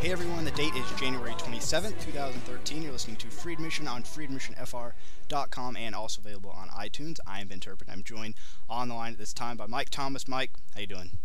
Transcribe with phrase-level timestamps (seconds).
[0.00, 2.82] Hey everyone, the date is January 27th, 2013.
[2.82, 7.18] You're listening to Freed Mission on freedmissionfr.com and also available on iTunes.
[7.26, 7.88] I am Ben Turpin.
[7.92, 8.34] I'm joined
[8.66, 10.26] on the line at this time by Mike Thomas.
[10.26, 11.18] Mike, how you doing?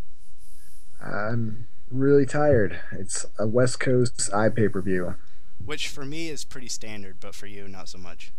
[1.01, 2.81] I'm really tired.
[2.91, 5.15] It's a West Coast eye pay-per-view.
[5.63, 8.33] Which for me is pretty standard, but for you, not so much.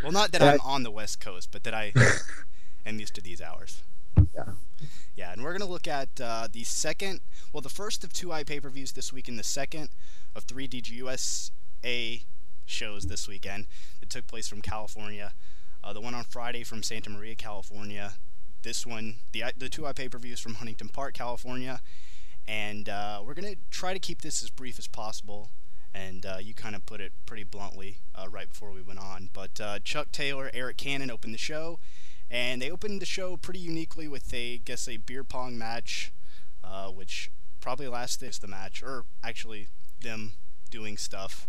[0.00, 1.92] Well, not that I'm on the West Coast, but that I
[2.86, 3.82] am used to these hours.
[4.34, 4.44] Yeah.
[5.16, 7.20] Yeah, and we're going to look at uh, the second,
[7.52, 9.88] well, the first of two pay per views this week, and the second
[10.36, 12.22] of three DGUSA
[12.66, 13.66] shows this weekend
[13.98, 15.32] that took place from California.
[15.82, 18.12] Uh, the one on Friday from Santa Maria, California.
[18.62, 21.80] This one, the the two pay per views from Huntington Park, California.
[22.46, 25.50] And uh, we're going to try to keep this as brief as possible.
[25.94, 29.30] And uh, you kind of put it pretty bluntly uh, right before we went on.
[29.32, 31.78] But uh, Chuck Taylor, Eric Cannon opened the show
[32.30, 36.12] and they opened the show pretty uniquely with a guess a beer pong match,
[36.62, 39.68] uh, which probably lasted the match, or actually
[40.00, 40.32] them
[40.70, 41.48] doing stuff,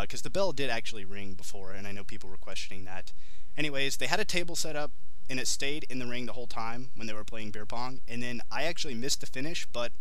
[0.00, 3.12] because uh, the bell did actually ring before, and I know people were questioning that.
[3.56, 4.90] Anyways, they had a table set up,
[5.28, 8.00] and it stayed in the ring the whole time when they were playing beer pong,
[8.08, 9.92] and then I actually missed the finish, but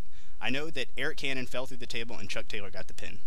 [0.42, 3.20] I know that Eric Cannon fell through the table and Chuck Taylor got the pin.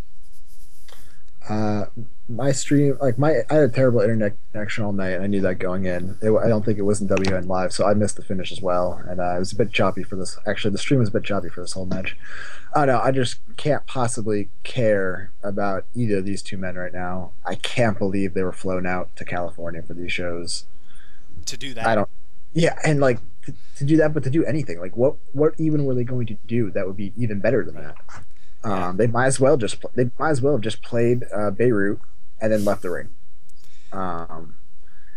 [1.48, 1.86] Uh,
[2.28, 5.41] my stream, like my, I had a terrible internet connection all night, and I knew
[5.41, 6.18] that going in.
[6.20, 8.60] It, I don't think it was in WN live, so I missed the finish as
[8.60, 10.38] well, and uh, it was a bit choppy for this.
[10.46, 12.16] Actually, the stream was a bit choppy for this whole match.
[12.74, 13.00] I don't know.
[13.00, 17.32] I just can't possibly care about either of these two men right now.
[17.46, 20.66] I can't believe they were flown out to California for these shows.
[21.46, 22.10] To do that, I don't.
[22.52, 25.86] Yeah, and like to, to do that, but to do anything, like what, what even
[25.86, 27.96] were they going to do that would be even better than that?
[28.64, 32.01] Um, they might as well just they might as well have just played uh, Beirut
[32.41, 33.11] and then left the ring.
[33.92, 34.57] Um,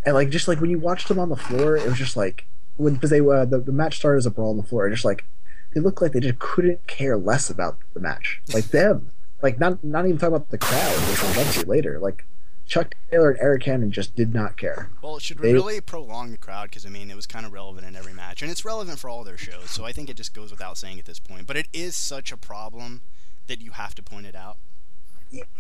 [0.05, 2.45] and like just like when you watched them on the floor, it was just like
[2.77, 5.05] when because they uh, the, the match started as a brawl on the floor, just
[5.05, 5.25] like
[5.73, 9.83] they looked like they just couldn't care less about the match, like them, like not
[9.83, 11.99] not even talking about the crowd, which we'll get to later.
[11.99, 12.25] Like
[12.65, 14.89] Chuck Taylor and Eric Cannon just did not care.
[15.01, 17.53] Well, it should they, really prolong the crowd because I mean it was kind of
[17.53, 19.69] relevant in every match, and it's relevant for all their shows.
[19.69, 21.47] So I think it just goes without saying at this point.
[21.47, 23.01] But it is such a problem
[23.47, 24.57] that you have to point it out?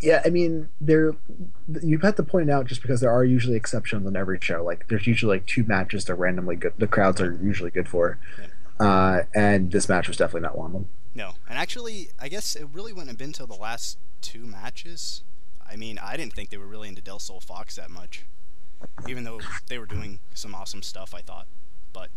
[0.01, 1.15] Yeah, I mean, there
[1.81, 4.63] you have to point it out just because there are usually exceptions on every show.
[4.63, 6.73] Like there's usually like two matches that randomly good.
[6.77, 8.85] The crowds are usually good for, yeah.
[8.85, 10.89] uh, and this match was definitely not one of them.
[11.15, 15.23] No, and actually, I guess it really wouldn't have been till the last two matches.
[15.69, 18.25] I mean, I didn't think they were really into Del Sol Fox that much,
[19.07, 21.13] even though they were doing some awesome stuff.
[21.13, 21.47] I thought,
[21.93, 22.09] but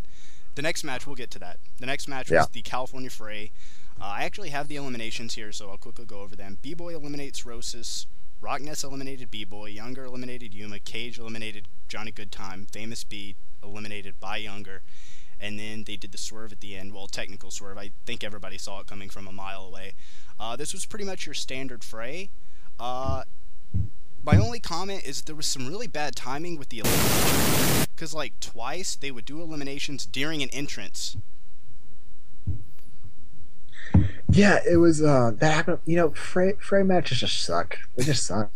[0.57, 1.59] the next match we'll get to that.
[1.79, 3.53] The next match was the California Fray
[4.01, 6.59] uh, I actually have the eliminations here, so I'll quickly go over them.
[6.63, 8.07] B-Boy eliminates Rosas.
[8.41, 9.69] Rockness eliminated B-Boy.
[9.69, 10.79] Younger eliminated Yuma.
[10.79, 12.71] Cage eliminated Johnny Goodtime.
[12.71, 14.83] Famous B eliminated by Younger.
[15.41, 16.95] And then they did the swerve at the end.
[16.95, 17.79] Well, technical swerve.
[17.79, 19.95] I think everybody saw it coming from a mile away.
[20.39, 22.31] Uh, this was pretty much your standard fray.
[22.79, 23.23] Uh,
[24.25, 27.87] my only comment is there was some really bad timing with the elimination.
[27.95, 31.17] Because, like, twice they would do eliminations during an entrance
[34.35, 35.79] yeah, it was uh, that happened.
[35.87, 37.79] You know, Fray, Fray matches just suck.
[37.97, 38.51] They just suck.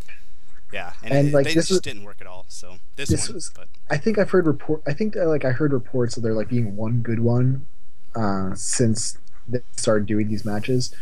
[0.71, 2.45] Yeah, and, and it, like they this just was, didn't work at all.
[2.47, 3.51] So this, this one, was.
[3.55, 3.67] But.
[3.89, 4.83] I think I've heard report.
[4.85, 7.65] I think like I heard reports of there like being one good one
[8.15, 10.93] uh, since they started doing these matches.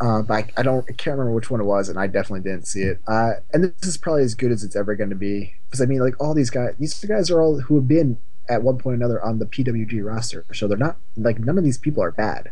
[0.00, 0.84] Uh, but I, I, don't.
[0.88, 3.00] I can't remember which one it was, and I definitely didn't see it.
[3.06, 5.86] Uh, and this is probably as good as it's ever going to be because I
[5.86, 8.18] mean, like all these guys, these guys are all who have been
[8.48, 11.64] at one point or another on the PWG roster, so they're not like none of
[11.64, 12.50] these people are bad.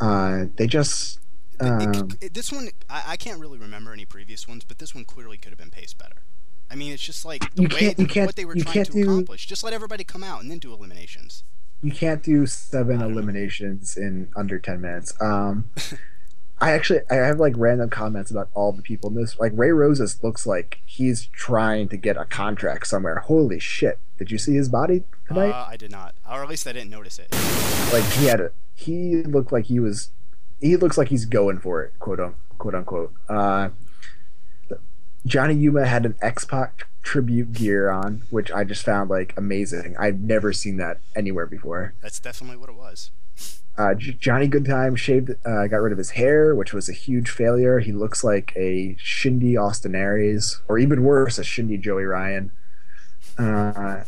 [0.00, 1.18] Uh, they just
[1.60, 4.94] um, it, it, this one I, I, can't really remember any previous ones, but this
[4.94, 6.22] one clearly could have been paced better.
[6.70, 8.92] I mean, it's just like the you way you can't, what they were trying to
[8.92, 9.46] do, accomplish.
[9.46, 11.44] Just let everybody come out and then do eliminations.
[11.82, 14.06] You can't do seven eliminations know.
[14.06, 15.12] in under ten minutes.
[15.20, 15.70] Um,
[16.62, 19.36] I actually I have like random comments about all the people in this.
[19.40, 23.18] Like Ray Rosas looks like he's trying to get a contract somewhere.
[23.18, 23.98] Holy shit!
[24.16, 25.50] Did you see his body tonight?
[25.50, 27.32] Uh, I did not, or at least I didn't notice it.
[27.92, 30.10] Like he had a he looked like he was
[30.60, 32.74] he looks like he's going for it, quote unquote.
[32.76, 33.12] unquote.
[33.28, 33.70] Uh,
[35.26, 39.96] Johnny Yuma had an X Pac tribute gear on, which I just found like amazing.
[39.98, 41.94] I've never seen that anywhere before.
[42.00, 43.10] That's definitely what it was.
[43.76, 47.30] Uh, J- Johnny Goodtime shaved, uh, got rid of his hair, which was a huge
[47.30, 47.78] failure.
[47.78, 52.52] He looks like a Shindy Austin Aries, or even worse, a Shindy Joey Ryan.
[53.38, 54.04] Uh,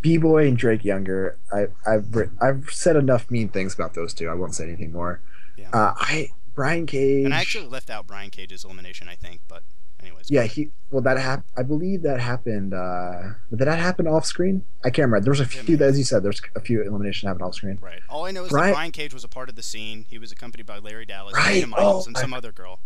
[0.00, 1.38] B Boy and Drake Younger.
[1.52, 4.28] I, have I've said enough mean things about those two.
[4.28, 5.20] I won't say anything more.
[5.56, 5.70] Yeah.
[5.72, 7.24] Uh, I Brian Cage.
[7.24, 9.08] And I actually left out Brian Cage's elimination.
[9.08, 9.62] I think, but
[10.00, 10.30] Anyways.
[10.30, 10.70] Yeah, he.
[10.90, 11.44] Well, that happened.
[11.56, 12.72] I believe that happened.
[12.72, 14.64] Uh, did that happen off screen?
[14.84, 15.24] I can't remember.
[15.24, 17.78] There was a few, may as you said, there's a few elimination happened off screen.
[17.80, 18.00] Right.
[18.08, 18.68] All I know is Right.
[18.68, 20.04] that Brian Cage was a part of the scene.
[20.08, 21.54] He was accompanied by Larry Dallas, Right.
[21.54, 22.80] Dana Michaels, Oh, and I- some other girl.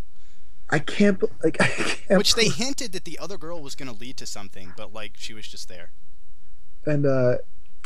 [0.71, 1.23] I can't.
[1.45, 2.19] Like, I can't.
[2.19, 5.13] Which they hinted that the other girl was going to lead to something, but like
[5.17, 5.91] she was just there.
[6.87, 7.37] And uh,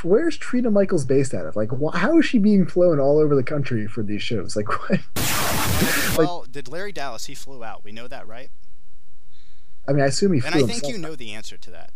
[0.04, 1.56] where's Trina Michaels based out of?
[1.56, 4.54] Like, wh- how is she being flown all over the country for these shows?
[4.56, 5.00] Like, what?
[6.16, 7.26] Well, did Larry Dallas?
[7.26, 7.84] He flew out.
[7.84, 8.50] We know that, right?
[9.88, 10.92] I mean, I assume he And I think himself.
[10.92, 11.90] you know the answer to that.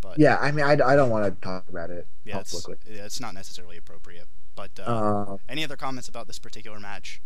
[0.00, 2.94] But Yeah, I mean, I, I don't want to talk about it yeah, it's, publicly.
[2.96, 4.26] yeah, it's not necessarily appropriate.
[4.56, 7.20] But uh, Uh, any other comments about this particular match?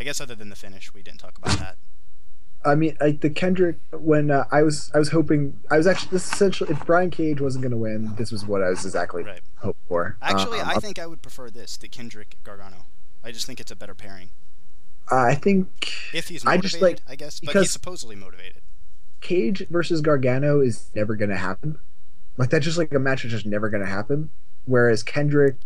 [0.00, 1.76] I guess other than the finish, we didn't talk about that.
[2.66, 6.10] I mean, like the Kendrick when uh, I was I was hoping I was actually
[6.12, 9.22] this essentially if Brian Cage wasn't going to win, this was what I was exactly
[9.22, 9.42] Right.
[9.56, 10.16] hoping for.
[10.22, 12.86] Actually, Um, I think I would prefer this, the Kendrick Gargano.
[13.22, 14.30] I just think it's a better pairing.
[15.10, 17.38] I think If he's I motivated, just like I guess.
[17.40, 18.62] But he's supposedly motivated.
[19.24, 21.78] Cage versus Gargano is never going to happen.
[22.36, 24.30] Like that's just like a match that's just never going to happen.
[24.66, 25.56] Whereas Kendrick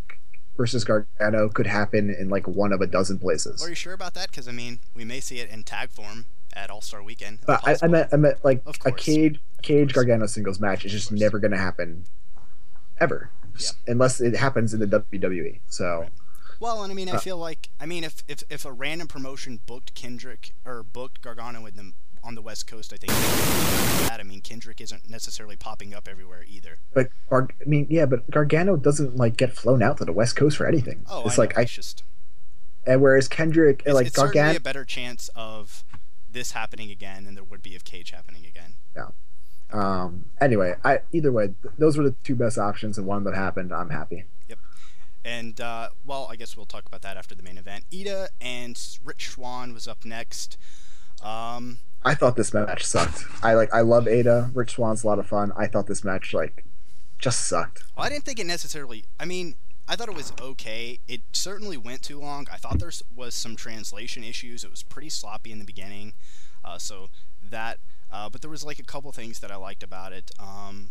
[0.56, 3.62] versus Gargano could happen in like one of a dozen places.
[3.62, 4.30] Are you sure about that?
[4.30, 7.40] Because I mean, we may see it in tag form at All Star Weekend.
[7.46, 8.92] But I, I meant I meant like a.
[8.92, 12.04] Cage Cage Gargano singles match is just never going to happen
[13.00, 13.30] ever.
[13.58, 13.70] Yeah.
[13.88, 15.58] Unless it happens in the WWE.
[15.68, 16.10] So Right.
[16.60, 19.08] Well, and I mean, I Uh, feel like I mean, if, if if a random
[19.08, 23.12] promotion booked Kendrick or booked Gargano in the on the West Coast, I think
[24.08, 26.78] that I mean Kendrick isn't necessarily popping up everywhere either.
[26.94, 30.36] But Gar- I mean, yeah, but Gargano doesn't like get flown out to the West
[30.36, 31.04] Coast for anything.
[31.10, 32.02] Oh, it's I like know, I just
[32.88, 35.84] and whereas Kendrick, it's, like it's Gargano, a better chance of
[36.30, 38.74] this happening again than there would be of Cage happening again.
[38.96, 39.08] Yeah.
[39.70, 40.24] Um.
[40.40, 43.74] Anyway, I either way, th- those were the two best options, and one that happened.
[43.74, 44.24] I'm happy.
[44.48, 44.58] Yep.
[45.22, 47.84] And uh, well, I guess we'll talk about that after the main event.
[47.92, 50.56] Ida and Rich Swann was up next.
[51.22, 53.24] Um, I thought this match sucked.
[53.42, 53.72] I like.
[53.74, 54.50] I love Ada.
[54.54, 55.52] Rich Swann's a lot of fun.
[55.56, 56.64] I thought this match like
[57.18, 57.82] just sucked.
[57.96, 59.04] Well, I didn't think it necessarily.
[59.18, 59.56] I mean,
[59.88, 61.00] I thought it was okay.
[61.08, 62.46] It certainly went too long.
[62.52, 64.62] I thought there was some translation issues.
[64.64, 66.12] It was pretty sloppy in the beginning.
[66.64, 67.08] Uh, so
[67.50, 67.78] that,
[68.12, 70.30] uh, but there was like a couple things that I liked about it.
[70.38, 70.90] Um,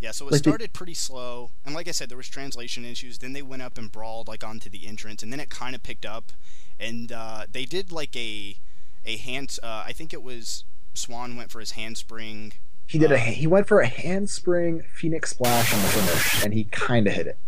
[0.00, 2.84] yeah, so it Like the- started pretty slow, and like I said, there was translation
[2.84, 3.18] issues.
[3.18, 5.82] Then they went up and brawled like onto the entrance, and then it kind of
[5.82, 6.32] picked up,
[6.80, 8.56] and uh, they did like a
[9.04, 9.58] a hand.
[9.62, 10.64] Uh, I think it was
[10.94, 12.52] Swann went for his handspring.
[12.86, 13.14] He did a.
[13.16, 17.14] Uh, He went for a handspring Phoenix splash on the finish, and he kind of
[17.14, 17.38] hit it.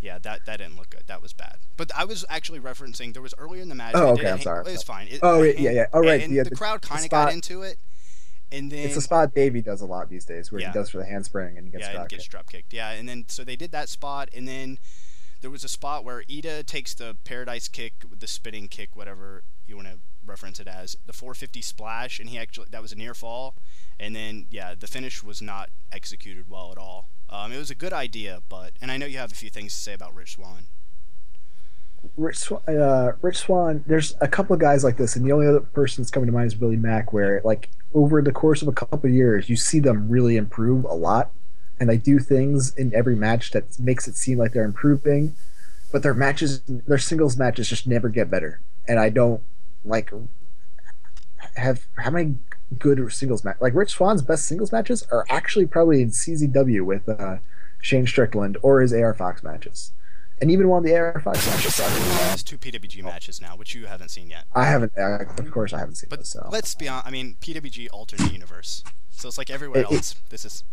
[0.00, 1.04] Yeah, that that didn't look good.
[1.06, 1.56] That was bad.
[1.76, 3.92] But I was actually referencing there was earlier in the match.
[3.96, 5.08] Oh, okay, I'm sorry, It was fine.
[5.08, 7.32] It- Oh, a yeah, yeah, oh, right, And, yeah, the, the- crowd kind of got
[7.32, 7.78] into it,
[8.52, 10.68] and then It's a spot Davey does a lot these days, where Yeah.
[10.72, 12.08] he does for the handspring and he gets yeah, and back.
[12.10, 12.72] gets drop kicked.
[12.74, 14.78] Yeah, and then so they did that spot, and then
[15.40, 19.76] there was a spot where Ida takes the paradise kick the spinning kick, whatever you
[19.76, 23.14] want to reference it as, the 450 splash, and he actually that was a near
[23.14, 23.54] fall,
[23.98, 27.08] and then yeah, the finish was not executed well at all.
[27.30, 29.74] Um, it was a good idea, but and I know you have a few things
[29.74, 30.66] to say about Rich Swann.
[32.16, 35.46] Rich Swann, uh, Rich Swann, there's a couple of guys like this, and the only
[35.46, 38.68] other person that's coming to mind is Billy Mack, where like over the course of
[38.68, 41.30] a couple of years, you see them really improve a lot,
[41.80, 45.34] and they do things in every match that makes it seem like they're improving,
[45.92, 49.42] but their matches, their singles matches, just never get better, and I don't
[49.84, 50.12] like
[51.56, 52.36] have how many
[52.78, 57.08] good singles match like Rich Swann's best singles matches are actually probably in CZW with
[57.08, 57.36] uh,
[57.80, 59.92] Shane Strickland or his AR Fox matches.
[60.40, 61.94] And even one of the AR Fox matches sucked.
[61.94, 64.44] There's two PWG matches now, which you haven't seen yet.
[64.54, 66.30] I haven't, uh, of course, I haven't seen But this.
[66.30, 67.06] So let's be honest.
[67.06, 70.16] I mean, PWG alternate universe, so it's like everywhere It- it- else.
[70.30, 70.64] This is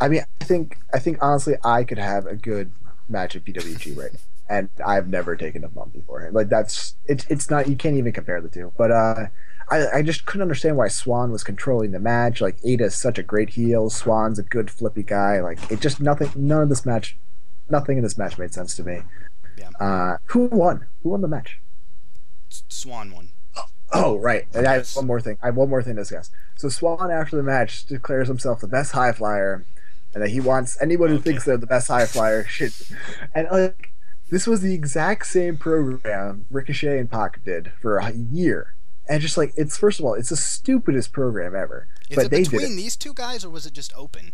[0.00, 2.72] I mean, I think, I think honestly, I could have a good
[3.08, 4.18] match at PWG right now,
[4.48, 6.28] and I've never taken a bump before.
[6.32, 7.68] Like that's, it's, it's not.
[7.68, 8.72] You can't even compare the two.
[8.76, 9.26] But uh,
[9.70, 12.40] I, I just couldn't understand why Swann was controlling the match.
[12.40, 13.88] Like Ada is such a great heel.
[13.90, 15.40] Swann's a good flippy guy.
[15.40, 16.30] Like it just nothing.
[16.36, 17.16] None of this match,
[17.70, 19.00] nothing in this match made sense to me.
[19.56, 19.70] Yeah.
[19.80, 20.86] Uh, who won?
[21.02, 21.58] Who won the match?
[22.68, 23.30] Swann won.
[23.94, 24.46] Oh, right.
[24.54, 25.36] And I have one more thing.
[25.42, 26.30] I have one more thing to discuss.
[26.56, 29.66] So Swann, after the match, declares himself the best high flyer,
[30.14, 31.24] and that he wants anyone who Okay.
[31.24, 32.72] thinks they're the best high flyer should.
[33.34, 33.91] And like,
[34.32, 38.74] this was the exact same program Ricochet and Pac did for a year.
[39.08, 41.86] And just like it's first of all, it's the stupidest program ever.
[42.08, 42.76] Is but it they did between it.
[42.76, 44.32] these two guys, or was it just open?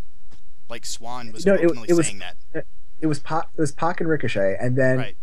[0.69, 2.37] Like Swan was No, it- openly it was- saying that.
[2.55, 2.61] Uh,
[3.01, 5.17] it was Pac, it was Pac and Ricochet, and then Right.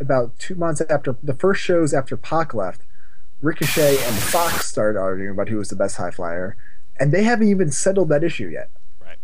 [0.00, 2.82] about two months after the first shows after Pac left,
[3.40, 6.56] Ricochet and Fox started arguing about who was the best high flyer,
[6.98, 8.70] and they haven't even settled that issue yet.
[9.00, 9.18] Right.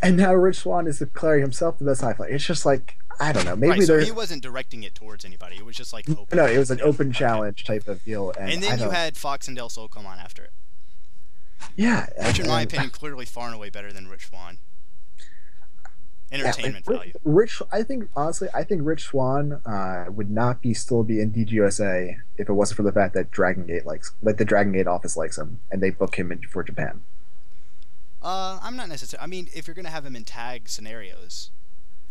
[0.00, 2.30] And now Rich Swann is declaring himself the best high flyer.
[2.30, 3.56] It's just like I don't know.
[3.56, 3.82] Maybe right.
[3.82, 5.56] So they're he wasn't directing it towards anybody.
[5.56, 6.36] It was just like open.
[6.36, 7.18] no, it was an Yeah, open okay.
[7.18, 8.32] challenge type of deal.
[8.38, 10.52] And, And then you had Fox and Del Sol come on after it.
[11.76, 14.58] Yeah, which in my and- opinion, clearly far and away better than Rich Swann.
[16.30, 17.12] yeah, Entertainment like, value.
[17.24, 21.32] Rich, I think honestly, I think Rich Swann uh, would not be still be in
[21.32, 24.86] DGUSA if it wasn't for the fact that Dragon Gate likes, like the Dragon Gate
[24.86, 27.00] office likes him, and they book him in for Japan.
[28.22, 29.24] Uh, I'm not necessarily.
[29.24, 31.50] I mean, if you're gonna have him in tag scenarios,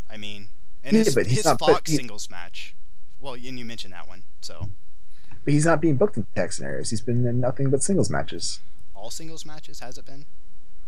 [0.09, 0.49] I mean,
[0.83, 2.75] and Yeah, his, but he's his not- but Fox he- singles match.
[3.19, 4.69] Well, and you mentioned that one, so
[5.43, 6.89] But he's not being booked in tag scenarios.
[6.91, 8.59] He's been in nothing but singles matches
[8.95, 10.25] all singles matches has it been?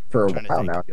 [0.09, 0.83] for a Trying to while now.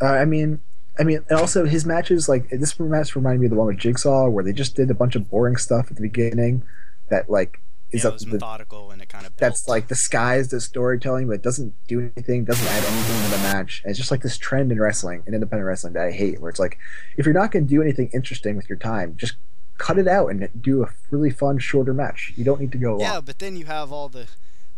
[0.00, 0.60] Uh, I mean,
[0.98, 3.78] I mean, and also his matches like this match reminded me of the one with
[3.78, 6.64] Jigsaw where they just did a bunch of boring stuff at the beginning
[7.08, 7.60] that like
[7.92, 10.52] is yeah, it up was to the methodical and it kind of that's like disguised
[10.52, 13.82] as storytelling, but it doesn't do anything, doesn't add anything to the match.
[13.84, 16.50] And it's just like this trend in wrestling, in independent wrestling that I hate, where
[16.50, 16.78] it's like,
[17.16, 19.34] if you're not going to do anything interesting with your time, just
[19.78, 22.32] cut it out and do a really fun, shorter match.
[22.36, 23.00] You don't need to go long.
[23.00, 24.28] Yeah, but then you have all the,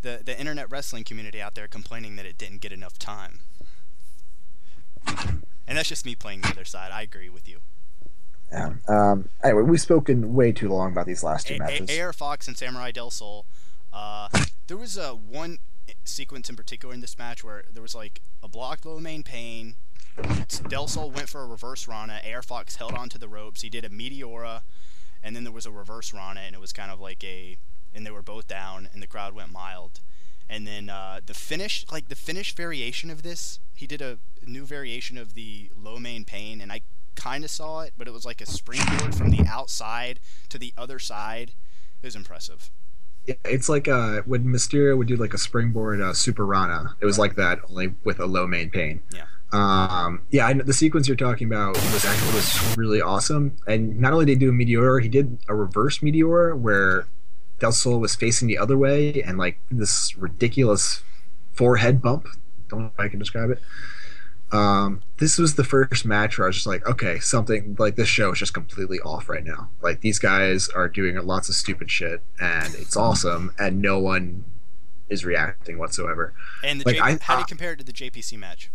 [0.03, 3.41] the the internet wrestling community out there complaining that it didn't get enough time.
[5.67, 6.91] And that's just me playing the other side.
[6.93, 7.61] I agree with you.
[8.53, 8.75] Yeah.
[8.89, 11.91] Um, anyway, we've spoken way too long about these last two A- matches.
[11.91, 13.47] A- AR Fox and Samurai Del Sol.
[13.93, 14.29] Uh,
[14.67, 15.59] there was a one
[16.05, 19.77] sequence in particular in this match where there was like a blocked Lo Mein Pain.
[20.69, 22.21] Del Sol went for a reverse Rana.
[22.33, 23.63] AR Fox held onto the ropes.
[23.63, 24.63] He did a Meteora,
[25.23, 27.57] and then there was a reverse Rana, and it was kind of like a,
[27.93, 30.01] and they were both down, and the crowd went mild.
[30.49, 34.65] And then uh, the finish, like the finish variation of this, he did a new
[34.65, 36.83] variation of the Lo Mein Pain, and I
[37.15, 40.73] kind of saw it, but it was like a springboard from the outside to the
[40.77, 41.53] other side.
[42.03, 42.71] It was impressive.
[43.27, 46.97] Yeah, it's like uh, when Mysterio would do like a springboard uh, Super Rana.
[47.01, 49.03] It was like that, only with a Lo Mein Pain.
[49.15, 49.25] Yeah.
[49.53, 53.57] Um, yeah, I know, the sequence you're talking about was actually was really awesome.
[53.67, 57.07] And not only did he do a meteor, he did a reverse meteor where
[57.61, 61.03] Del Sol was facing the other way, and like this ridiculous
[61.53, 62.27] forehead bump.
[62.69, 63.63] Don't know if I can describe it.
[64.53, 68.09] Um, this was the first match where I was just like, okay, something like this
[68.09, 69.71] show is just completely off right now.
[69.83, 74.45] Like these guys are doing lots of stupid shit, and it's awesome, and no one
[75.09, 76.35] is reacting whatsoever.
[76.63, 78.71] And the Like, J- I- how do you compare it to the JPC match?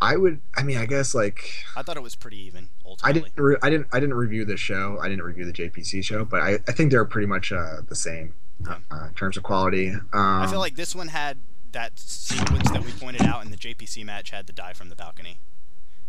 [0.00, 2.70] I would, I mean, I guess like I thought it was pretty even
[3.04, 4.98] I didn't, re- I didn't, I didn't review this show.
[5.00, 7.94] I didn't review the JPC show, but I, I think they're pretty much uh, the
[7.94, 8.78] same Yeah.
[8.90, 9.90] uh, in terms of quality.
[9.90, 11.38] Um, I feel like this one had
[11.72, 14.96] that sequence that we pointed out, in the JPC match had the die from the
[14.96, 15.38] balcony.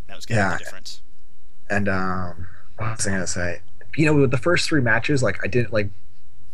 [0.08, 0.58] That was kind of Yeah.
[0.58, 1.01] the difference.
[1.70, 3.62] and um, what was I gonna say?
[3.96, 5.89] You know, with the first three matches, like I didn't like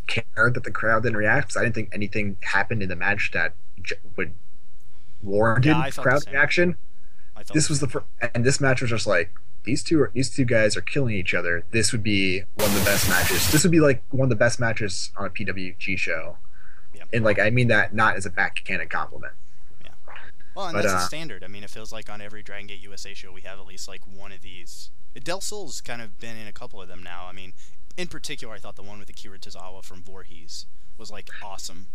[0.08, 3.32] care that the crowd didn't react because I didn't think anything happened in the match
[3.34, 4.34] that j- would
[5.22, 6.78] warranted Yeah, crowd reaction.
[7.54, 9.32] This was the first, and this match was just like
[9.63, 11.63] these two are these two guys are killing each other.
[11.72, 13.51] This would be one of the best matches.
[13.51, 16.38] This would be like one of the best matches on a PWG show.
[16.93, 17.03] Yeah.
[17.13, 19.34] And like I mean that not as a backhanded compliment.
[19.84, 19.91] Yeah.
[20.55, 21.43] Well, and but, that's a uh, standard.
[21.43, 23.88] I mean, it feels like on every Dragon Gate USA show we have at least
[23.88, 24.89] like one of these.
[25.24, 27.25] Del Sol's kind of been in a couple of them now.
[27.25, 27.53] I mean,
[27.98, 30.65] in particular, I thought the one with Akira Tozawa from Voorhees
[30.98, 31.88] was like awesome.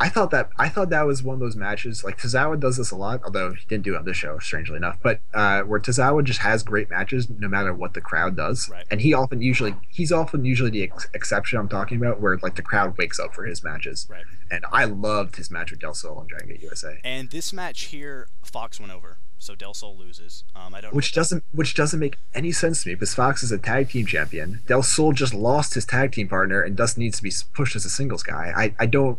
[0.00, 2.02] I thought that I thought that was one of those matches.
[2.02, 4.76] Like Tozawa does this a lot, although he didn't do it on this show, strangely
[4.76, 4.98] enough.
[5.00, 8.84] But uh, where Tozawa just has great matches, no matter what the crowd does, Right.
[8.90, 12.56] and he often usually he's often usually the ex- exception I'm talking about, where like
[12.56, 14.08] the crowd wakes up for his matches.
[14.10, 14.24] Right.
[14.50, 17.84] And I loved his match with Del Sol on Dragon Gate USA, And this match
[17.84, 20.42] here, Fox went over, so Del Sol loses.
[20.56, 20.94] Um, I don't.
[20.94, 24.06] which doesn't which doesn't make any sense to me because Fox is a tag team
[24.06, 24.62] champion.
[24.66, 27.84] Del Sol just lost his tag team partner and thus needs to be pushed as
[27.84, 28.52] a singles guy.
[28.56, 29.18] I I don't.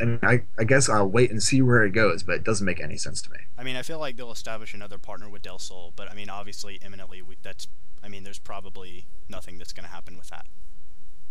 [0.00, 2.64] I mean, I, I guess I'll wait and see where it goes, but it doesn't
[2.64, 3.38] make any sense to me.
[3.56, 6.28] I mean, I feel like they'll establish another partner with Del Sol, but I mean,
[6.28, 7.68] obviously, imminently, we, that's.
[8.02, 10.46] I mean, there's probably nothing that's going to happen with that.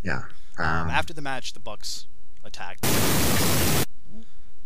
[0.01, 0.23] Yeah.
[0.57, 2.07] Um, Um, after the match, the Bucks
[2.43, 2.81] attacked.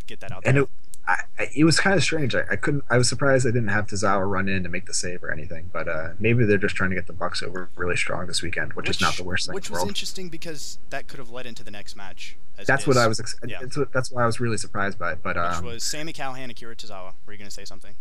[0.05, 0.63] Get that out and there.
[0.63, 0.69] it,
[1.07, 2.35] I, I, it was kind of strange.
[2.35, 2.83] I, I couldn't.
[2.89, 5.69] I was surprised I didn't have Tozawa run in to make the save or anything.
[5.71, 8.73] But uh, maybe they're just trying to get the Bucks over really strong this weekend,
[8.73, 9.89] which, is not the worst thing Which in the was world.
[9.89, 12.35] interesting because that could have led into the next match.
[12.57, 13.19] as That's what I was.
[13.19, 13.59] Ex- Yeah.
[13.61, 13.93] That's what.
[13.93, 15.19] That's why I was really surprised by it.
[15.23, 17.13] But Which um, was Sami Callihan, Akira Tozawa.
[17.25, 17.95] Were you going to say something?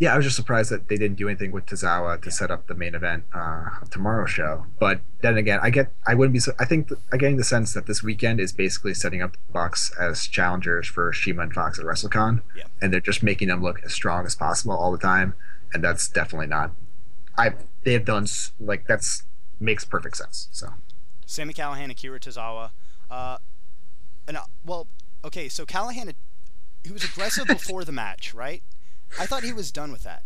[0.00, 2.32] Yeah, I was just surprised that they didn't do anything with Tozawa to Yeah.
[2.32, 4.66] set up the main event uh, tomorrow's show.
[4.78, 5.92] But then again, I get.
[6.06, 6.38] I wouldn't be.
[6.38, 9.32] su- I think th- I'm getting the sense that this weekend is basically setting up
[9.32, 12.64] the Bucks as challengers for CIMA and Fox at WrestleCon, Yeah.
[12.80, 15.34] and they're just making them look as strong as possible all the time,
[15.72, 16.70] and that's definitely not.
[17.36, 18.26] I they have done
[18.60, 19.24] like that's
[19.58, 20.48] makes perfect sense.
[20.52, 20.74] So
[21.26, 22.70] Sami Callihan, Akira Tozawa.
[23.10, 23.38] Uh,
[24.28, 24.86] and uh, well,
[25.24, 26.14] okay, so Callihan,
[26.84, 28.62] he was aggressive before the match, right?
[29.18, 30.22] I thought he was done with that.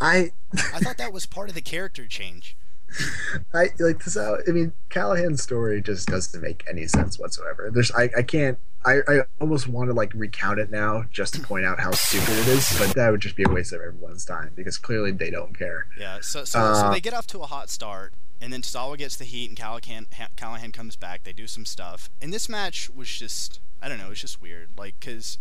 [0.00, 0.32] I
[0.74, 2.56] I thought that was part of the character change.
[3.54, 4.16] I like this.
[4.16, 7.70] I mean, Callihan's story just doesn't make any sense whatsoever.
[7.72, 11.40] There's, I, I can't, I, I almost want to like recount it now just to
[11.40, 14.24] point out how stupid it is, but that would just be a waste of everyone's
[14.24, 15.86] time because clearly they don't care.
[15.98, 18.98] Yeah, so so, Uh, so they get off to a hot start, and then Tozawa
[18.98, 21.22] gets the heat, and Callihan Callihan comes back.
[21.22, 24.70] They do some stuff, and this match was just I don't know, it's just weird,
[24.76, 25.38] like because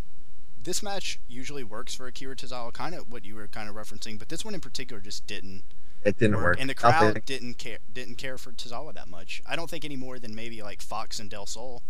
[0.64, 4.18] this match usually works for Akira Tozawa, kind of what you were kind of referencing,
[4.20, 5.64] but this one in particular just didn't.
[6.04, 6.60] It didn't work.
[6.60, 7.12] and the Nothing.
[7.14, 9.42] crowd didn't care didn't care for Tozawa that much.
[9.48, 11.84] I don't think any more than maybe like Fox and Del Sol.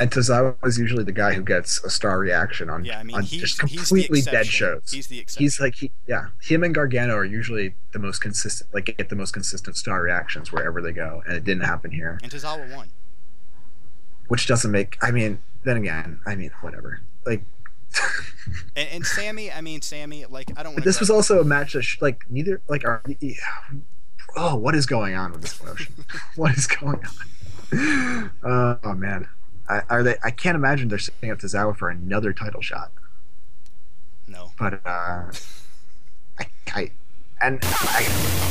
[0.00, 3.20] And Tozawa is usually the guy who gets a star reaction on, Yeah, I mean
[3.22, 4.90] just completely dead shows.
[4.90, 5.44] He's the exception.
[5.44, 6.28] He's like he, yeah.
[6.40, 10.50] Him and Gargano are usually the most consistent, like get the most consistent star reactions
[10.50, 12.88] wherever they go, and it didn't happen here, and Tozawa won.
[14.28, 14.96] which doesn't make.
[15.02, 17.00] I mean, then again, I mean, whatever.
[17.26, 17.44] Like,
[18.74, 20.82] And, and Sami, I mean Sami, like I don't.
[20.82, 23.02] this was also a match that sh- like neither like are.
[24.34, 25.92] Oh, what is going on with this promotion?
[26.36, 28.30] what is going on?
[28.42, 29.28] Uh, oh man,
[29.68, 30.16] I, are they?
[30.24, 32.92] I can't imagine they're setting up Tozawa for another title shot.
[34.26, 34.52] no.
[34.58, 35.30] but uh,
[36.38, 36.90] I, I
[37.42, 38.02] and I,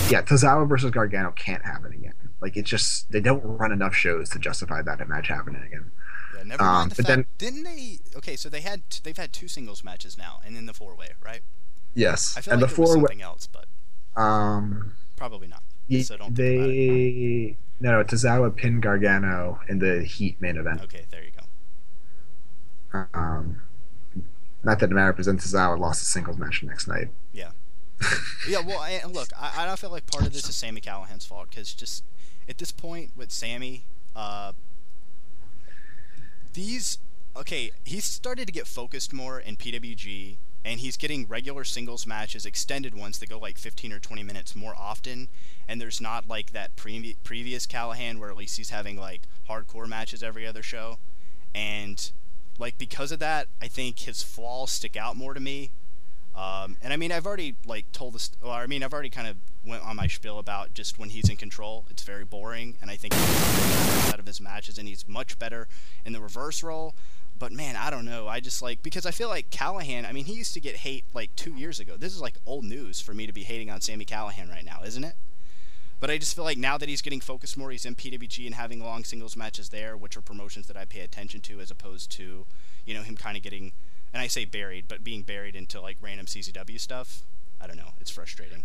[0.10, 2.14] yeah, Tozawa versus Gargano can't happen again.
[2.42, 5.92] Like it's just they don't run enough shows to justify that match happening again.
[6.36, 7.40] Yeah, never Um, mind the but fact.
[7.40, 8.00] then- didn't they?
[8.16, 11.10] Okay, so they had they've had two singles matches now, and then the four way,
[11.24, 11.42] right?
[11.94, 13.66] Yes, I feel and like the it was four something else, but
[14.22, 15.64] um probably not.
[15.90, 20.82] y- So don't they no no Tozawa pinned Gargano in the Heat main event.
[20.84, 23.08] Okay, there you go.
[23.14, 23.62] Um,
[24.64, 27.10] not that it matters, then Tozawa lost a singles match next night.
[27.34, 27.52] Yeah,
[28.50, 28.60] yeah.
[28.66, 31.26] well, I, and look, I, I don't feel like part of this is Sami Callihan's
[31.26, 32.04] fault because just
[32.50, 33.86] at this point with Sami,
[34.16, 34.52] uh,
[36.54, 36.98] these
[37.36, 42.46] okay, he's started to get focused more in PWG, and he's getting regular singles matches,
[42.46, 45.30] extended ones that go like 15 or 20 minutes more often.
[45.68, 49.88] And there's not like that pre- previous Callihan where at least he's having like hardcore
[49.88, 51.00] matches every other show,
[51.56, 52.12] and
[52.60, 55.72] like because of that, I think his flaws stick out more to me
[56.36, 58.32] um, and I mean, I've already like told this.
[58.42, 61.30] Well, I mean, I've already kind of went on my spiel about just when he's
[61.30, 63.14] in control, it's very boring, and I think
[64.08, 65.68] out of his matches, and he's much better
[66.06, 66.96] in the reverse role.
[67.38, 68.28] But man, I don't know.
[68.28, 70.08] I just like because I feel like Callihan.
[70.08, 71.98] I mean, he used to get hate like two years ago.
[71.98, 74.82] This is like old news for me to be hating on Sami Callihan right now,
[74.86, 75.16] isn't it?
[76.00, 78.56] But I just feel like now that he's getting focused more, he's in PWG and
[78.56, 82.12] having long singles matches there, which are promotions that I pay attention to, as opposed
[82.14, 82.46] to,
[82.86, 83.72] you know, him kind of getting
[84.14, 87.22] and I say buried, but being buried into like random CZW stuff.
[87.60, 87.94] I don't know.
[88.00, 88.64] It's frustrating.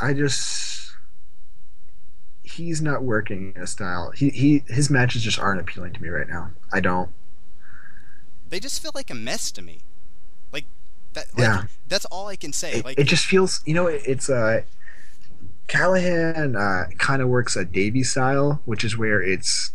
[0.00, 0.92] I just
[2.42, 4.10] he's not working in a style.
[4.10, 6.50] He he his matches just aren't appealing to me right now.
[6.72, 7.10] I don't.
[8.48, 9.80] They just feel like a mess to me.
[10.52, 10.64] Like
[11.14, 11.26] that.
[11.36, 11.64] Like, Yeah.
[11.88, 12.74] That's all I can say.
[12.74, 14.62] It, like it just feels you know it, it's uh
[15.68, 19.72] Callihan uh, kind of works a Davey style, which is where it's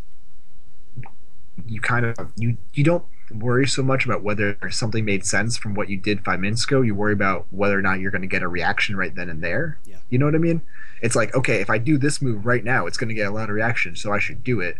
[1.67, 3.03] you kind of you you don't
[3.35, 6.81] worry so much about whether something made sense from what you did five minutes ago.
[6.81, 9.43] You worry about whether or not you're going to get a reaction right then and
[9.43, 9.79] there.
[9.85, 9.97] Yeah.
[10.09, 10.61] You know what I mean?
[11.01, 13.31] It's like okay, if I do this move right now, it's going to get a
[13.31, 14.77] lot of reaction, so I should do it,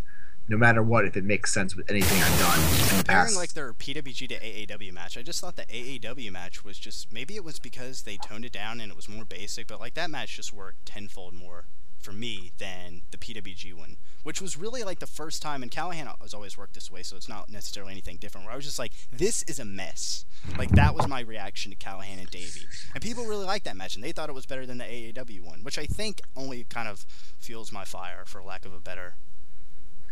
[0.47, 3.35] no matter what, if it makes sense with anything I've done in the comparing past.
[3.35, 7.35] like their PWG to AAW match, I just thought the AAW match was just maybe
[7.35, 10.09] it was because they toned it down and it was more basic, but like that
[10.09, 11.65] match just worked tenfold more
[12.01, 15.63] for me than the PWG one, which was really like the first time.
[15.63, 18.45] And Callihan has always worked this way, so it's not necessarily anything different.
[18.45, 20.25] Where I was just like, this is a mess.
[20.57, 23.95] Like that was my reaction to Callihan and Davey, and people really liked that match,
[23.95, 26.87] and they thought it was better than the AAW one, which I think only kind
[26.87, 27.05] of
[27.39, 29.15] fuels my fire, for lack of a better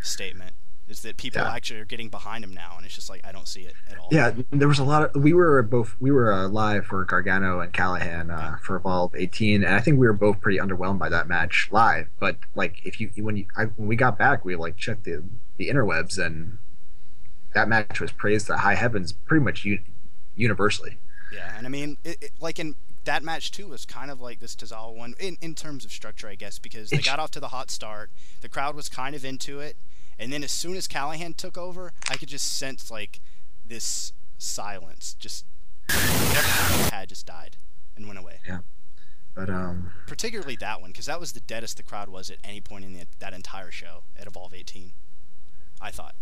[0.02, 0.54] statement.
[0.90, 1.54] Is that people Yeah.
[1.54, 3.98] actually are getting behind him now, and it's just like I don't see it at
[4.00, 4.08] all.
[4.12, 5.22] Yeah, there was a lot of.
[5.22, 5.96] We were both.
[6.00, 10.00] We were uh, live for Gargano and Callihan uh, for Evolve 18, and I think
[10.00, 12.08] we were both pretty underwhelmed by that match live.
[12.20, 15.24] But like, if you when you I, when we got back, we like checked the
[15.58, 16.58] the interwebs, and
[17.54, 19.66] that match was praised to high heavens, pretty much
[20.36, 20.98] universally.
[21.32, 22.76] Yeah, and I mean, it, it, like in
[23.06, 26.28] that match too was kind of like this Tozawa one in, in terms of structure,
[26.28, 28.10] I guess, because they got off to the hot start.
[28.42, 29.76] The crowd was kind of into it,
[30.20, 33.20] and then as soon as Callihan took over, I could just sense like
[33.66, 35.46] this silence, just
[35.90, 37.58] everything had just died
[37.96, 38.40] and went away.
[38.48, 38.60] Yeah.
[39.36, 42.60] But um, Particularly that one, because that was the deadest the crowd was at any
[42.62, 44.92] point in the, that entire show at Evolve 18.
[45.82, 46.16] I thought.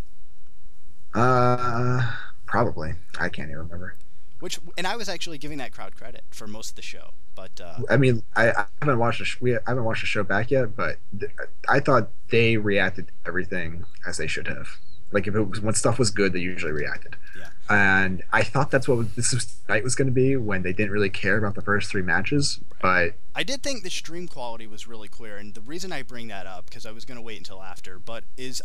[1.16, 2.14] uh,
[2.46, 3.96] probably I can't even remember.
[4.40, 7.62] Which, and I was actually giving that crowd credit for most of the show, but
[7.62, 10.24] uh, I mean, I, I haven't watched the sh- we I haven't watched the show
[10.24, 11.32] back yet, but th-
[11.70, 14.68] I thought they reacted to everything as they should have.
[15.12, 17.16] Like if it was when stuff was good, they usually reacted.
[17.38, 17.50] Yeah.
[17.70, 20.92] And I thought that's what this was, night was going to be when they didn't
[20.92, 22.60] really care about the first three matches.
[22.84, 23.14] Right.
[23.14, 26.30] But I did think the stream quality was really clear, and the reason I bring
[26.30, 28.64] that up because I was going to wait until after, but is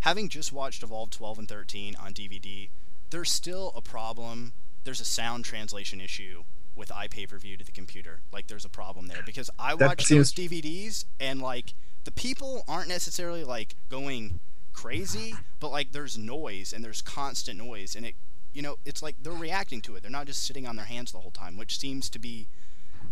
[0.00, 2.70] having just watched Evolve 12 and 13 on DVD,
[3.10, 4.54] there's still a problem.
[4.84, 6.44] There's a sound translation issue
[6.76, 8.20] with iPay-per-view to the computer.
[8.32, 12.10] Like there's a problem there because I That watched seems- those DVDs and like the
[12.12, 14.40] people aren't necessarily like going
[14.72, 18.14] crazy, but like there's noise and there's constant noise and it
[18.52, 20.02] you know, it's like they're reacting to it.
[20.02, 22.46] They're not just sitting on their hands the whole time, which seems to be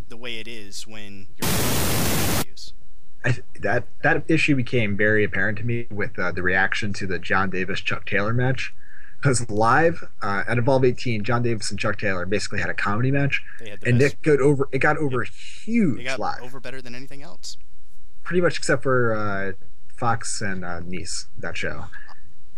[0.09, 1.51] the way it is when you're
[2.39, 2.73] reviews.
[3.25, 7.19] I, that that issue became very apparent to me with uh, the reaction to the
[7.19, 8.73] Jon Davis Chuck Taylor match.
[9.23, 13.13] Because live uh, at Evolve 18, Jon Davis and Chuck Taylor basically had a comedy
[13.13, 13.95] match, and best.
[13.95, 14.69] Nick got over.
[14.73, 15.31] It got over They
[15.73, 17.57] huge got live, over better than anything else.
[18.25, 19.53] pretty much except for uh,
[19.97, 21.85] Fox and uh, Nice that show.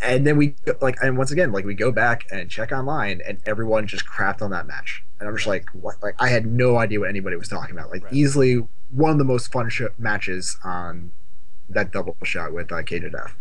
[0.00, 3.40] And then we like, and once again, like we go back and check online, and
[3.44, 5.04] everyone just crapped on that match.
[5.20, 6.02] And I'm just like, what?
[6.02, 7.90] Like I had no idea what anybody was talking about.
[7.90, 8.12] Like Right.
[8.14, 11.12] easily one of the most fun sh- matches on
[11.68, 13.34] that double shot with uh, K to Death.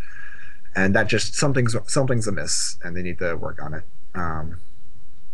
[0.75, 3.83] And that just something's something's amiss, and they need to work on it.
[4.15, 4.59] Um,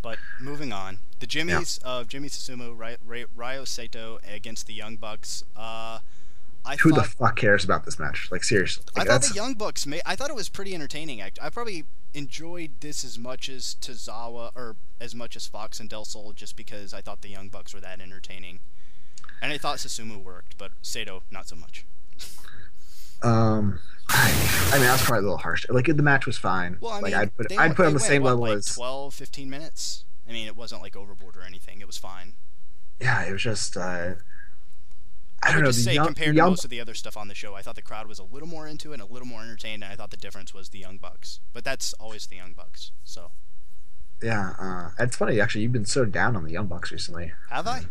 [0.01, 4.95] But moving on, the Jimmys of Jimmy Susumu, Ry- Ry- Ryo Saito against the Young
[4.97, 5.43] Bucks.
[5.55, 5.99] Uh,
[6.65, 8.27] I who the fuck cares about this match?
[8.31, 9.87] Like seriously, I thought the Young Bucks.
[10.05, 11.21] I thought it was pretty entertaining.
[11.21, 11.39] Act.
[11.41, 16.03] I probably enjoyed this as much as Tozawa or as much as Fox and Del
[16.05, 18.59] Sol, just because I thought the Young Bucks were that entertaining.
[19.41, 21.85] And I thought Susumu worked, but Saito not so much.
[23.23, 23.79] um.
[24.11, 25.67] I, mean, I mean, that's probably a little harsh.
[25.69, 26.77] Like the match was fine.
[26.81, 28.29] Well, I like mean, I'd put they I'd put they on the went, same what,
[28.29, 30.05] level like as 12, 15 minutes.
[30.27, 31.79] I mean, it wasn't like overboard or anything.
[31.79, 32.33] It was fine.
[32.99, 33.23] yeah.
[33.23, 34.15] It was just uh, I
[35.43, 35.69] I don't would know.
[35.71, 37.61] just say young, compared the to most of the other stuff on the show, I
[37.61, 39.93] thought the crowd was a little more into it and a little more entertained, and
[39.93, 41.39] I thought the difference was the Young Bucks.
[41.53, 42.91] But that's always the Young Bucks.
[43.03, 43.31] So
[44.23, 44.53] yeah.
[44.59, 45.61] Uh, it's funny actually.
[45.61, 47.31] You've been so down on the Young Bucks recently.
[47.51, 47.83] have I?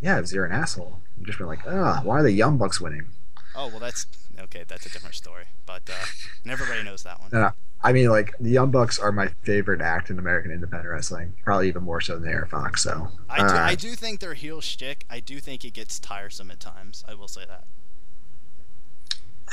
[0.00, 1.00] Yeah, because you're an asshole.
[1.18, 3.08] You've just been like, ah, why are the Young Bucks winning?
[3.54, 4.06] Oh well, that's
[4.38, 4.64] okay.
[4.66, 5.44] That's a different story.
[5.66, 6.04] But uh,
[6.44, 7.30] and everybody knows that one.
[7.32, 7.50] No,
[7.82, 11.34] I mean, like the Young Bucks are my favorite act in American independent wrestling.
[11.44, 12.82] Probably even more so than the AR Fox.
[12.82, 15.04] So I do, uh, I do think their heel shtick.
[15.10, 17.04] I do think it gets tiresome at times.
[17.08, 17.64] I will say that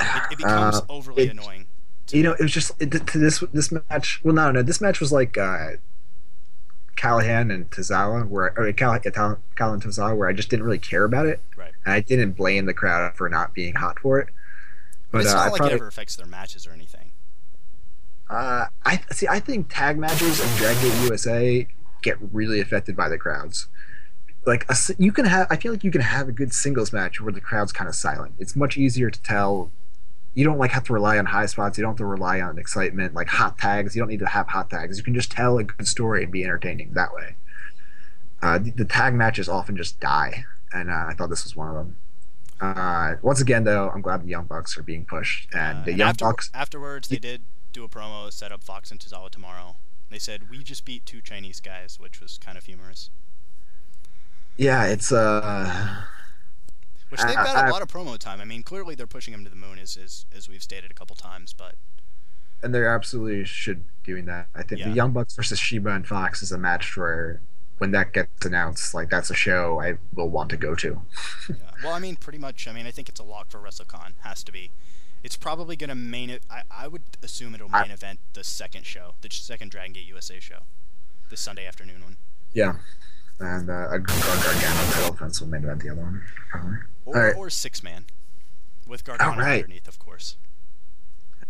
[0.00, 1.66] it, it becomes uh, overly it- annoying.
[2.10, 4.20] you know, it was just it, to this this match.
[4.22, 5.70] Well, no, no, this match was like uh,
[6.98, 10.78] Callihan and Tozawa, where or Cal, Cal, Cal and Tozawa, where I just didn't really
[10.78, 11.72] care about it, Right.
[11.84, 14.28] and I didn't blame the crowd for not being hot for it.
[15.10, 17.12] But But it's uh, not I like probably, it ever affects their matches or anything.
[18.28, 19.26] uh, I see.
[19.28, 21.66] I think tag matches and Dragon Gate USA
[22.02, 23.68] get really affected by the crowds.
[24.46, 26.92] Like a s you can have, I feel like you can have a good singles
[26.92, 28.34] match where the crowd's kind of silent.
[28.38, 29.70] It's much easier to tell.
[30.34, 31.76] You don't like have to rely on high spots.
[31.78, 33.96] You don't have to rely on excitement like hot tags.
[33.96, 34.96] You don't need to have hot tags.
[34.98, 37.34] You can just tell a good story and be entertaining that way.
[38.40, 41.68] Uh, the, the tag matches often just die, and uh, I thought this was one
[41.68, 41.96] of them.
[42.60, 45.90] Uh, once again, though, I'm glad the Young Bucks are being pushed, and Uh, the
[45.90, 46.50] and Young after, Bucks.
[46.54, 47.40] afterwards, they did
[47.72, 49.74] do a promo, set up Fox and Tozawa tomorrow.
[50.10, 53.10] They said we just beat two Chinese guys, which was kind of humorous.
[54.56, 56.04] Yeah, it's uh.
[57.10, 58.40] Which they've I- got I- a lot of promo time.
[58.40, 60.94] I mean, clearly they're pushing him to the moon, as as, as we've stated a
[60.94, 61.52] couple times.
[61.52, 61.74] But
[62.62, 64.48] and they absolutely should be doing that.
[64.54, 64.88] I think Yeah.
[64.88, 67.40] the Young Bucks versus CIMA and Fox is a match where,
[67.78, 71.00] when that gets announced, like that's a show I will want to go to.
[71.48, 71.54] yeah.
[71.84, 72.66] well, I mean, pretty much.
[72.66, 74.12] I mean, I think it's a lock for WrestleCon.
[74.20, 74.70] Has to be.
[75.22, 76.42] It's probably going to main it.
[76.48, 80.06] I, I would assume it'll I- main event the second show, the second Dragon Gate
[80.06, 80.60] USA show,
[81.30, 82.16] this Sunday afternoon one,
[82.52, 82.76] Yeah,
[83.40, 86.22] and uh, a Gar- Gargano title defense will main event the other one.
[86.50, 86.76] Probably.
[87.06, 87.36] or All right.
[87.36, 88.04] or six man,
[88.86, 89.62] with Gargano right.
[89.62, 90.36] underneath, of course.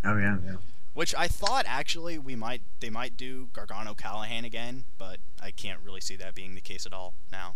[0.04, 0.56] Oh yeah, yeah.
[0.94, 5.80] Which I thought actually we might they might do Gargano Callihan again, but I can't
[5.84, 7.54] really see that being the case at all now.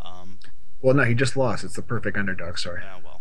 [0.00, 0.38] Um,
[0.80, 1.64] Well, no, he just lost.
[1.64, 2.80] It's the perfect underdog story.
[2.82, 3.20] yeah, well.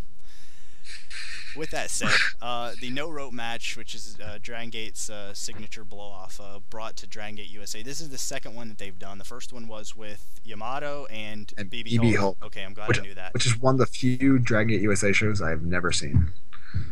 [1.57, 5.83] With that said, uh, the no rope match, which is uh, Dragon Gate's uh, signature
[5.83, 7.81] blow off, uh, brought to Dragon Gate USA.
[7.81, 9.17] This is the second one that they've done.
[9.17, 12.19] The first one was with Yamato and, And BB BB Hulk.
[12.19, 13.33] Hulk, Okay, I'm glad which, I knew that.
[13.33, 16.31] which is one of the few Dragon Gate USA shows I've never seen.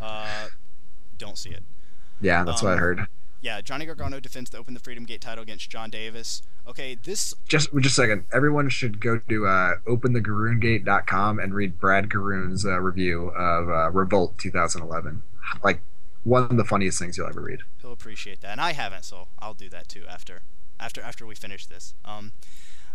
[0.02, 0.48] Uh,
[1.18, 1.64] don't see it.
[2.22, 3.08] Yeah, that's what I Um, heard.
[3.46, 6.42] Yeah, Johnny Gargano defends the Open the Freedom Gate title against Jon Davis.
[6.68, 8.24] Okay, this Just just a second.
[8.34, 14.40] Everyone should go to uh, openthegaroongate.com and read Brad Garoon's uh, review of uh, Revolt
[14.40, 15.22] 2011.
[15.64, 15.82] Like
[16.24, 17.60] one of the funniest things you'll ever read.
[17.84, 20.42] he'll appreciate that, and I haven't, so I'll do that too after
[20.80, 21.94] after after we finish this.
[22.04, 22.32] Um,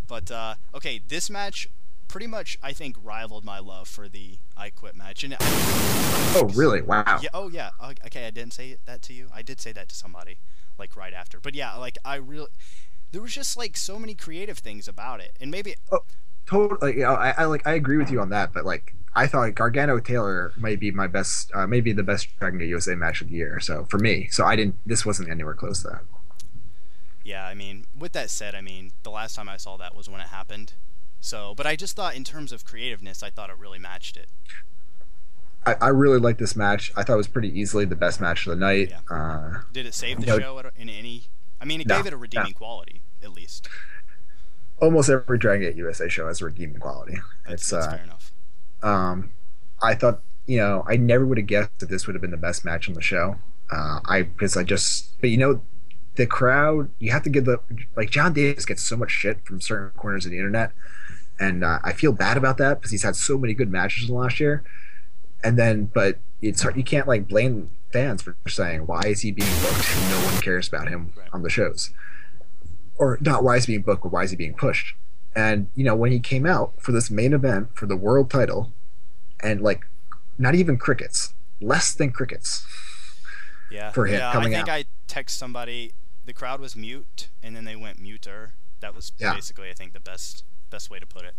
[0.09, 1.69] but uh, okay, this match
[2.11, 6.83] pretty much I think rivaled my love for the I Quit match, and Oh, really?
[6.83, 7.21] Wow.
[7.23, 7.71] yeah, oh yeah,
[8.07, 9.29] okay, I didn't say that to you.
[9.33, 10.39] I did say that to somebody
[10.79, 12.49] like right after, but yeah, like I really
[13.13, 16.01] there was just like so many creative things about it, and maybe Oh,
[16.47, 16.79] Totally.
[16.91, 17.65] Like, you know, I, I like.
[17.65, 21.07] I agree with you on that, but like, I thought Gargano Taylor might be my
[21.07, 23.61] best, uh, maybe the best Dragon Gate USA match of the year.
[23.61, 24.75] So for me, so I didn't.
[24.85, 26.01] This wasn't anywhere close to that.
[27.23, 30.09] Yeah, I mean, with that said, I mean, the last time I saw that was
[30.09, 30.73] when it happened.
[31.21, 34.29] So, but I just thought in terms of creativeness, I thought it really matched it.
[35.67, 36.91] I, I really liked this match.
[36.97, 38.91] I thought it was pretty easily the best match of the night.
[38.91, 39.15] Yeah.
[39.15, 40.39] Uh, Did it save the No.
[40.39, 41.25] show in any?
[41.61, 43.69] I mean, it No, gave it a redeeming quality at least.
[44.81, 47.19] almost every Dragon Gate USA show has a redeeming quality.
[47.47, 48.33] That's, It's that's uh, fair enough.
[48.83, 49.31] um,
[49.83, 52.39] I thought you know I never would have guessed that this would have been the
[52.39, 53.37] best match on the show.
[53.71, 55.61] Uh, I because I just but you know
[56.17, 57.61] the crowd you have to give the
[57.95, 60.73] like Jon Davis gets so much shit from certain corners of the internet,
[61.41, 64.15] and uh, I feel bad about that because he's had so many good matches in
[64.15, 64.63] the last year,
[65.43, 69.33] and then but it's hard you can't like blame fans for saying why is he
[69.33, 71.91] being booked and no one cares about him on the shows,
[72.97, 74.95] or not why is he being booked but why is he being pushed.
[75.35, 78.73] And you know when he came out for this main event for the world title,
[79.43, 79.87] and like
[80.39, 82.65] not even crickets, less than crickets.
[83.71, 83.91] Yeah.
[83.93, 84.69] for him yeah, coming out.
[84.69, 84.93] I think out.
[84.93, 85.93] I text somebody.
[86.27, 88.51] The crowd was mute, and then they went muter.
[88.81, 89.33] That was Yeah.
[89.33, 91.35] basically, I think, the best best way to put it.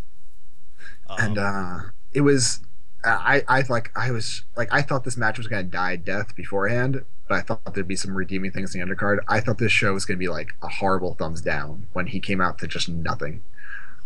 [1.10, 1.80] Um, and uh
[2.14, 2.62] it was
[3.04, 6.36] I I like I was like I thought this match was gonna die a death
[6.36, 9.20] beforehand, but I thought there'd be some redeeming things in the undercard.
[9.28, 12.42] I thought this show was gonna be like a horrible thumbs down when he came
[12.42, 13.42] out to just nothing.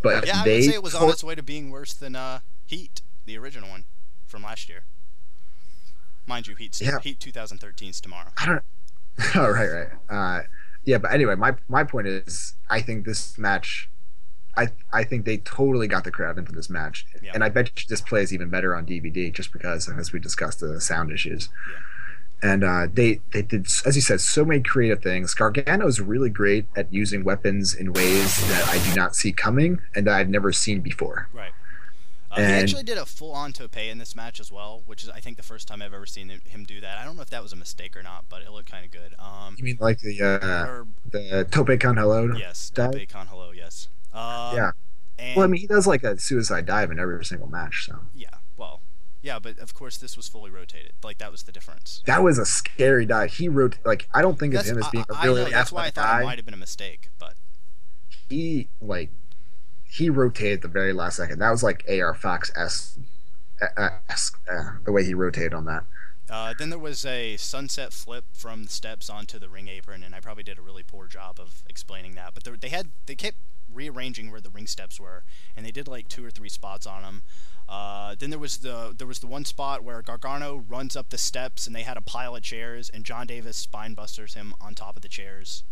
[0.02, 2.16] But yeah, I would say it was on to- its way to being worse than
[2.16, 3.86] uh, Heat, the original one
[4.28, 4.84] from last year.
[6.28, 7.00] Mind you, Heat's Yeah.
[7.00, 8.30] Heat 2013's tomorrow.
[8.38, 8.64] I don't.
[9.36, 9.88] oh right, right.
[10.10, 10.44] Uh,
[10.84, 13.90] yeah, but anyway, my my point is, I think this match,
[14.58, 17.32] I I think they totally got the crowd into this match, Yeah.
[17.34, 20.60] and I bet you this plays even better on DVD just because, as we discussed,
[20.62, 21.50] the sound issues.
[22.44, 25.34] And uh, they they did, as you said, so many creative things.
[25.34, 29.80] Gargano is really great at using weapons in ways that I do not see coming
[29.96, 31.28] and that I've never seen before.
[31.34, 31.52] Right.
[32.30, 35.22] Uh, he actually did a full-on tope in this match as well, which is I
[35.22, 36.98] think the first time I've ever seen him- him do that.
[36.98, 38.91] I don't know if that was a mistake or not, but it looked kind of
[38.91, 39.15] good.
[39.18, 42.36] Um, You mean like the uh, or the Tope Con Hilo?
[42.36, 43.88] yes, tope con hilo, yes.
[44.15, 44.71] Um, Yeah.
[45.17, 47.99] And, Well, I mean, he does like a suicide dive in every single match, so.
[48.13, 48.28] yeah.
[48.58, 48.82] Well,
[49.21, 50.93] yeah, but of course this was fully rotated.
[51.04, 52.04] Like that was the difference.
[52.06, 53.34] That was a scary dive.
[53.34, 55.49] He wrote like I don't think of him as being I, a I really know,
[55.49, 57.34] that's why I thought it might have been a mistake, but
[58.30, 59.10] He like
[59.84, 61.39] he rotated the very last second.
[61.39, 62.99] That was like AR Fox s
[63.62, 63.89] uh,
[64.84, 65.86] the way he rotated on that.
[66.30, 70.15] Uh, then there was a sunset flip from the steps onto the ring apron, and
[70.15, 72.34] I probably did a really poor job of explaining that.
[72.34, 73.38] But they had they kept
[73.76, 75.24] rearranging where the ring steps were,
[75.56, 77.22] and they did like two or three spots on them.
[77.68, 81.18] Uh, then there was the there was the one spot where Gargano runs up the
[81.18, 84.76] steps, and they had a pile of chairs, and Jon Davis spine busters him on
[84.76, 85.64] top of the chairs.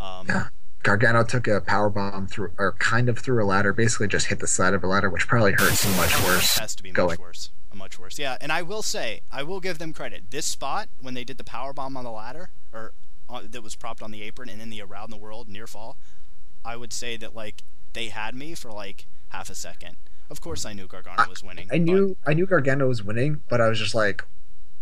[0.00, 0.48] Um, Yeah.
[0.84, 4.38] Gargano took a power bomb through, or kind of through a ladder, basically just hit
[4.38, 6.56] the side of a ladder, which probably hurts him much worse.
[6.56, 7.08] Has to be going.
[7.10, 7.50] much worse.
[7.74, 8.18] Much worse.
[8.18, 10.30] Yeah, and I will say, I will give them credit.
[10.30, 12.92] This spot when they did the power bomb on the ladder, or
[13.28, 15.96] uh, that was propped on the apron, and then the around the world near fall,
[16.68, 17.62] I would say that like
[17.94, 19.96] they had me for like half a second.
[20.30, 21.68] Of course, I knew Gargano was winning.
[21.72, 24.22] I knew I knew Gargano was winning, but I was just like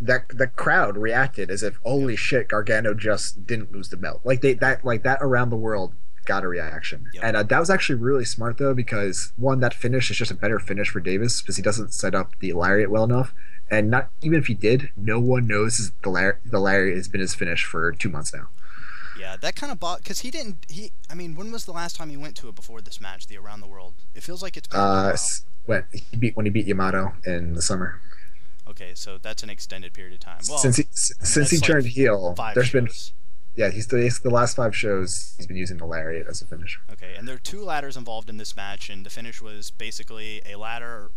[0.00, 4.20] that the crowd reacted as if holy shit Gargano just didn't lose the belt.
[4.24, 5.94] Like they that like that around the world
[6.24, 7.06] got a reaction.
[7.14, 7.22] Yep.
[7.24, 10.34] And uh, that was actually really smart though because one that finish is just a
[10.34, 13.32] better finish for Davis because he doesn't set up the lariat well enough.
[13.70, 17.08] And not even if he did, no one knows his- the lar- the lariat has
[17.08, 18.48] been his finish for 2 months now.
[19.18, 20.66] Yeah, that kind of bought because he didn't.
[20.68, 23.26] He, I mean, when was the last time he went to it before this match,
[23.26, 23.94] the around the world?
[24.14, 25.16] It feels like it's been a Uh
[25.66, 28.00] when he beat when he beat Yamato in the summer.
[28.68, 30.40] Okay, so that's an extended period of time.
[30.48, 32.88] Well, since he s- since he like turned heel, five there's been
[33.56, 36.78] yeah, he's the, the last 5 shows he's been using the lariat as a finish.
[36.92, 40.42] Okay, and there are two ladders involved in this match, and the finish was basically
[40.44, 41.10] a ladder,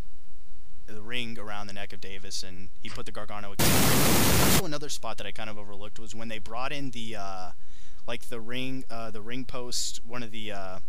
[0.88, 3.56] the ring around the neck of Davis, and he put the Gargano.
[3.60, 7.52] Also, another spot that I kind of overlooked was when they brought in the, uh,
[8.10, 10.02] like the ring, uh, the ring post.
[10.06, 10.80] One of the, uh,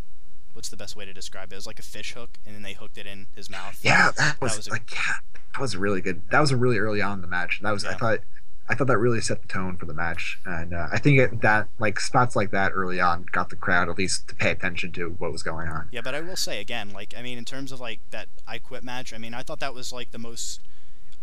[0.55, 1.55] what's the best way to describe it?
[1.55, 3.79] It was like a fish hook, and then they hooked it in his mouth.
[3.83, 5.17] Yeah, that was, was a- like yeah,
[5.53, 6.23] that was really good.
[6.31, 7.61] That was really early on in the match.
[7.63, 8.21] That was I thought
[8.71, 11.41] I thought that really set the tone for the match, and uh, I think it,
[11.43, 14.91] that like spots like that early on got the crowd at least to pay attention
[14.93, 15.89] to what was going on.
[15.93, 18.59] Yeah, but I will say again, like I mean, in terms of like that I
[18.59, 20.61] Quit match, I mean, I thought that was like the most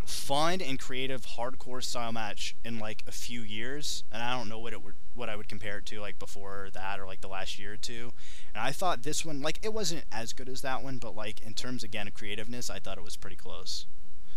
[0.08, 4.60] fun and creative hardcore style match in like a few years, and I don't know
[4.60, 7.28] what it would what I would compare it to like before that or like the
[7.28, 8.14] last year or two.
[8.54, 11.42] And I thought this one like it wasn't as good as that one, but like
[11.42, 13.86] in terms again of creativeness, I thought it was pretty close.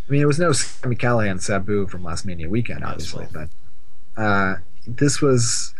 [0.08, 3.46] I mean, it was no Sami Callihan Sabu from last Mania weekend, obviously, well.
[4.16, 4.56] but uh,
[4.86, 5.72] this was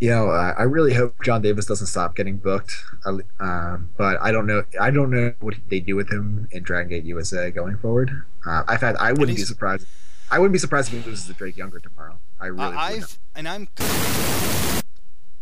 [0.00, 2.74] You know, uh, I really hope Jon Davis doesn't stop getting booked.
[3.04, 4.64] Uh, um, but I don't know.
[4.80, 8.10] I don't know what they do with him in Dragon Gate USA going forward.
[8.46, 8.96] Uh, I've had.
[8.96, 9.86] I wouldn't be surprised.
[10.30, 12.18] I wouldn't be surprised if he loses to Drake Younger tomorrow.
[12.40, 12.64] I really.
[12.64, 13.68] I've and I'm.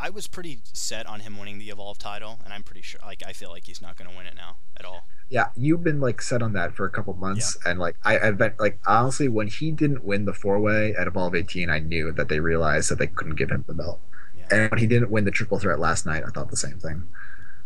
[0.01, 3.01] I was pretty set on him winning the Evolve title, and I'm pretty sure.
[3.05, 5.05] Like, I feel like he's not going to win it now at all.
[5.29, 7.71] Yeah, you've been like set on that for a couple months, yeah.
[7.71, 11.07] and like I, I've been like honestly, when he didn't win the four way at
[11.07, 14.01] Evolve 18, I knew that they realized that they couldn't give him the belt.
[14.51, 17.05] And when he didn't win the triple threat last night, I thought the same thing.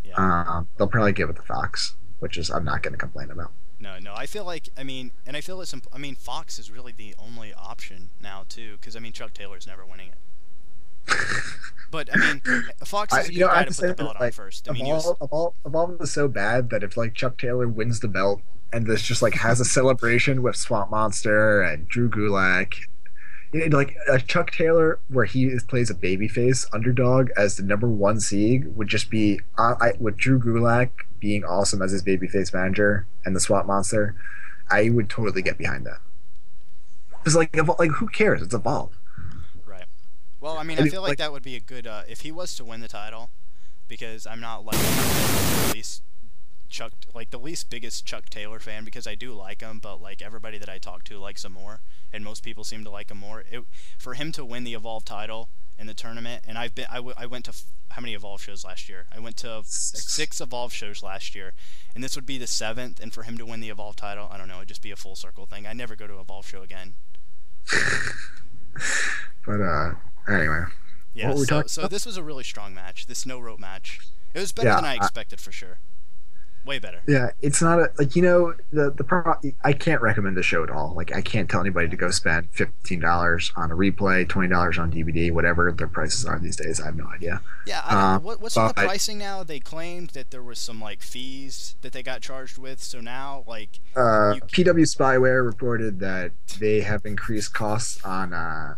[0.05, 0.15] Yeah.
[0.17, 3.53] Um, they'll probably give it to Fox, which is I'm not going to complain about.
[3.79, 5.75] No, no, I feel like I mean, and I feel it's.
[5.93, 9.67] I mean, Fox is really the only option now too, because I mean, Chuck Taylor's
[9.67, 11.17] never winning it.
[11.93, 12.41] But I mean,
[12.87, 14.69] Fox is a good know, guy to put the belt like, on first.
[14.69, 15.17] I mean, Evolve, was...
[15.21, 18.41] Evolve, Evolve was so bad that if like Chuck Taylor wins the belt
[18.73, 22.87] and this just like has a celebration with Swamp Monster and Drew Gulak, you
[23.53, 28.21] like a Chuck Taylor where he is, plays a babyface underdog as the number one
[28.21, 33.07] seed would just be uh, I, with Drew Gulak being awesome as his babyface manager
[33.25, 34.15] and the Swamp Monster.
[34.71, 35.99] I would totally get behind that.
[37.11, 38.43] Because like, like who cares?
[38.43, 38.93] It's Evolve.
[40.43, 42.33] Well, I mean, I, feel like, like, that would be a good uh, if he
[42.33, 43.31] was to win the title,
[43.87, 46.03] because I'm not like the least
[46.73, 50.21] Chuck like the least biggest Chuck Taylor fan because I do like him, but like
[50.23, 51.81] everybody that I talk to likes him more,
[52.13, 53.45] and most people seem to like him more.
[53.51, 53.63] It,
[53.99, 57.15] for him to win the Evolve title in the tournament, and I've been I, w-
[57.17, 59.07] I went to f- how many Evolve shows last year?
[59.15, 60.13] I went to six.
[60.13, 61.53] six Evolve shows last year,
[61.95, 63.01] and this would be the seventh.
[63.01, 64.97] And for him to win the Evolve title, I don't know, it'd just be a
[64.97, 65.67] full circle thing.
[65.67, 66.95] I never go to Evolve show again.
[69.47, 69.93] but uh,
[70.29, 70.65] Anyway.
[71.15, 73.07] Yeah, so, so this was a really strong match.
[73.07, 74.01] This no rope match.
[74.35, 75.79] It was better yeah, than I expected I, for sure.
[76.65, 77.01] Way better.
[77.09, 80.63] Yeah, it's not a like you know the the pro, I can't recommend the show
[80.63, 80.95] at all.
[80.95, 84.79] Like I can't tell anybody to go spend fifteen dollars on a replay, twenty dollars
[84.79, 86.81] on DVD, whatever their prices are these days.
[86.81, 87.41] I have no idea.
[87.67, 89.43] Yeah, um, what, what's the pricing now?
[89.43, 92.81] They claimed that there was some like fees that they got charged with.
[92.81, 94.41] So now like uh, you...
[94.43, 98.33] PW Spyware reported that they have increased costs on.
[98.33, 98.75] Uh,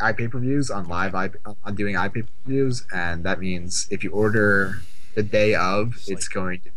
[0.00, 1.30] iPay per views on live I,
[1.64, 4.80] on doing iPay per views, and that means if you order
[5.14, 6.70] the day of, it's, it's like going to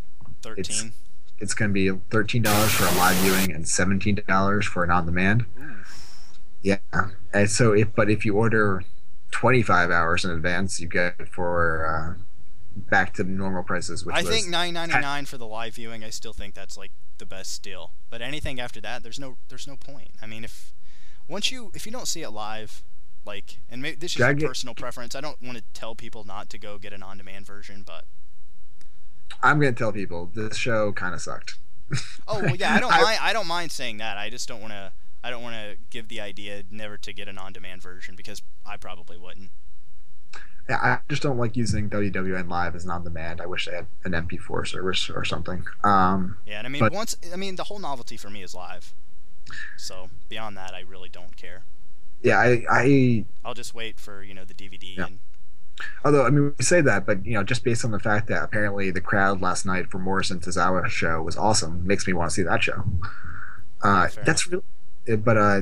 [0.45, 0.87] thirteen.
[0.87, 0.95] It's,
[1.39, 4.91] it's going to be thirteen dollars for a live viewing and seventeen dollars for an
[4.91, 5.45] on demand.
[6.61, 6.77] Yeah,
[7.33, 8.83] and so if but if you order
[9.31, 12.21] twenty five hours in advance, you get it for uh,
[12.75, 14.05] back to normal prices.
[14.05, 16.03] Which I think nine ninety nine for the live viewing.
[16.03, 17.91] I still think that's like the best deal.
[18.09, 20.11] But anything after that, there's no there's no point.
[20.21, 20.73] I mean, if
[21.27, 22.83] once you if you don't see it live,
[23.25, 25.15] like, and maybe this is a personal preference.
[25.15, 28.05] I don't want to tell people not to go get an on-demand version, but
[29.41, 31.57] I'm gonna tell people this show kind of sucked.
[32.27, 33.19] oh well, yeah, I don't I, mind.
[33.21, 34.17] I don't mind saying that.
[34.17, 34.91] I just don't want to.
[35.23, 38.77] I don't want to give the idea never to get an on-demand version because I
[38.77, 39.49] probably wouldn't.
[40.69, 43.41] Yeah, I just don't like using WWN Live as an on-demand.
[43.41, 45.65] I wish they had an MP4 service or something.
[45.83, 48.53] Um, yeah, and I mean, but, once I mean, the whole novelty for me is
[48.53, 48.93] live.
[49.77, 51.63] So beyond that, I really don't care
[52.25, 54.97] yeah, I, I I'll just wait for you know the DVD.
[54.97, 55.05] Yeah.
[55.05, 55.19] And...
[56.03, 58.43] Although I mean, we say that, but you know, just based on the fact that
[58.43, 62.33] apparently the crowd last night for Morrison Tozawa show was awesome, makes me want to
[62.33, 62.83] see that show.
[63.83, 64.63] Uh, that's really,
[65.17, 65.61] but uh,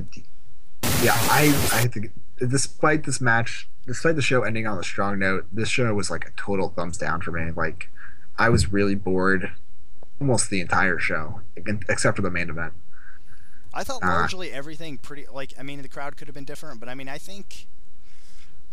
[1.02, 5.48] yeah, I I think despite this match, despite the show ending on a strong note,
[5.52, 7.52] this show was like a total thumbs down for me.
[7.52, 7.90] Like,
[8.38, 9.52] I was really bored
[10.20, 12.74] almost the entire show, except for the main event.
[13.74, 16.80] I thought uh, largely everything pretty like I mean the crowd could have been different,
[16.80, 17.66] but I mean I think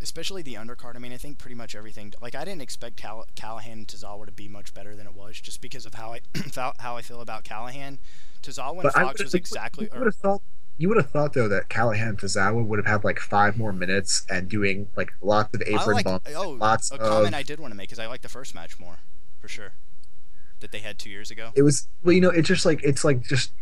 [0.03, 0.97] especially the undercard.
[0.97, 4.27] I mean I think pretty much everything like I didn't expect Call- Callihan and Tozawa
[4.27, 6.21] to be much better than it was just because of how I
[6.79, 7.99] how I feel about Callihan.
[8.43, 9.89] Tozawa and Fox was exactly.
[9.93, 10.43] You would have thought
[10.79, 13.73] you would have thought though that Callihan and Tozawa would have had like five more
[13.73, 16.31] minutes and doing like lots of apron like, bumps.
[16.35, 18.55] Oh, lots a of, comment I did want to make because I like the first
[18.55, 18.99] match more
[19.41, 19.73] for sure
[20.61, 21.51] that they had two years ago.
[21.55, 23.53] It was well, you know, it's just like it's like just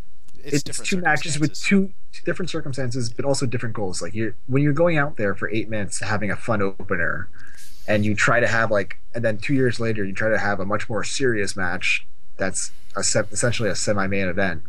[0.44, 4.00] it's, it's two matches with two, two, different circumstances, but also different goals.
[4.02, 7.28] Like you, when you're going out there for eight minutes, having a fun opener,
[7.86, 10.60] and you try to have like, and then two years later, you try to have
[10.60, 14.62] a much more serious match that's a, essentially a semi-main event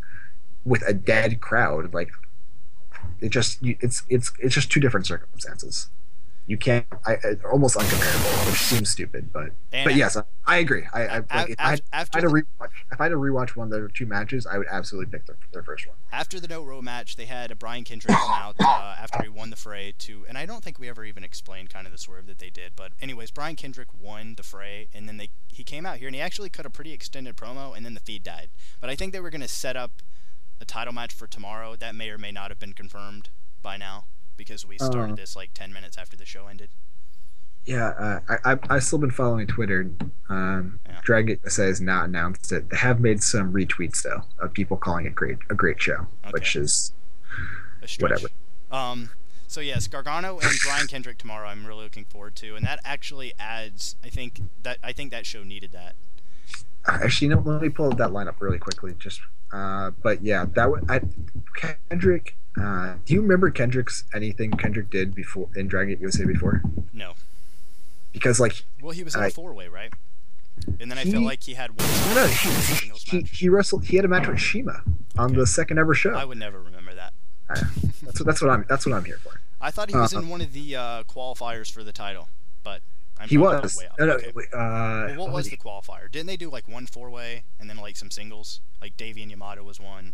[0.66, 1.94] with a dead crowd.
[1.94, 2.12] Like
[3.22, 5.90] it just, it's it's it's just two different circumstances
[6.50, 7.16] you can't I,
[7.50, 10.84] almost uncomparable, which seems stupid, but and but yes, I, I agree.
[10.92, 13.56] I, I like, if, I, if I had to rewatch if I had to rewatch
[13.56, 15.96] one of their two matches, I would absolutely pick their, their first one.
[16.12, 19.52] After the no row match, they had Brian Kendrick come out uh, after he won
[19.52, 22.26] the fray to, and I don't think we ever even explained kind of the swerve
[22.26, 25.86] that they did, but anyways, Brian Kendrick won the fray, and then they he came
[25.86, 28.50] out here and he actually cut a pretty extended promo, and then the feed died.
[28.82, 30.02] But I think they were going to set up
[30.60, 31.76] a title match for tomorrow.
[31.76, 33.30] That may or may not have been confirmed
[33.62, 34.06] by now
[34.40, 36.70] because we started uh, this like 10 minutes after the show ended.
[37.66, 39.92] Yeah, uh, I, I I've still been following Twitter.
[40.30, 41.02] Um, Yeah.
[41.04, 42.70] Dragon USA has not announced it.
[42.70, 46.56] They have made some retweets though of people calling it great a great show, which
[46.56, 46.94] is
[48.00, 48.28] Whatever.
[48.72, 49.10] Um,
[49.48, 51.48] so yes, Gargano and Brian Kendrick tomorrow.
[51.48, 53.96] I'm really looking forward to, and that actually adds.
[54.04, 55.96] I think that I think that show needed that.
[56.88, 58.96] actually you know let me pull that lineup really quickly.
[59.00, 59.22] Just
[59.52, 61.02] uh, but yeah, that would I
[61.90, 62.36] Kendrick.
[62.60, 66.62] Uh, do you remember Kendrick's anything Kendrick did before in Dragon Gate USA before?
[66.94, 67.14] No.
[68.12, 69.92] Because like Well, he was in a I- four way, right?
[70.80, 72.30] And then I He- feel like he had one I don't
[73.00, 74.82] he, he, he wrestled he had a match with CIMA
[75.18, 75.36] on Okay.
[75.40, 76.14] the second ever show.
[76.14, 77.14] I would never remember that.
[77.48, 79.40] That's what that's what I'm that's what I'm here for.
[79.62, 82.28] I thought he was Uh, in one of the uh, qualifiers for the title,
[82.64, 82.82] but
[83.20, 83.78] I'm He was.
[83.78, 83.88] way.
[84.00, 84.32] No, no, Okay.
[84.36, 84.58] wait, uh,
[85.16, 85.56] Well, what was he?
[85.56, 86.10] the qualifier?
[86.12, 88.60] Didn't they do like one four way and then like some singles?
[88.82, 90.14] Like Davey and Yamato was one.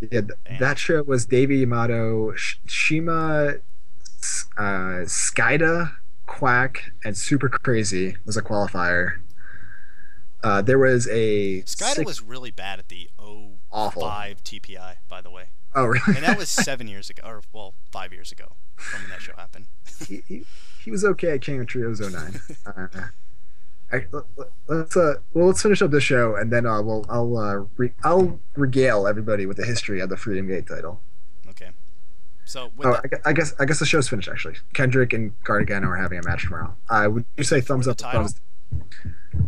[0.00, 0.58] Yeah, th- Damn.
[0.60, 3.54] that show was Davey Yamato, Sh- CIMA,
[4.56, 5.92] uh, Skayde,
[6.26, 9.20] Quack, and Super Crazy was a qualifier.
[10.42, 14.02] Uh, there was a Skayde six- was really bad at the 05 Awful.
[14.02, 15.46] TPI, by the way.
[15.74, 16.02] oh really?
[16.16, 19.32] And that was seven years ago, or well, five years ago from when that show
[19.36, 19.66] happened.
[20.06, 20.44] he, he,
[20.84, 22.40] he was okay at King of Trios 09.
[22.66, 22.86] Uh,
[23.92, 27.04] I, let- let- let's uh well let's finish up the show and then uh, we'll
[27.08, 31.00] I'll uh, re- I'll regale everybody with the history of the Freedom Gate title.
[31.50, 31.70] Okay.
[32.46, 34.56] So Oh, that, I I guess I guess the show's finished actually.
[34.72, 36.74] Kendrick and Gargano are having a match tomorrow.
[36.88, 37.98] Uh, would you say thumbs up?
[37.98, 38.40] Thumbs?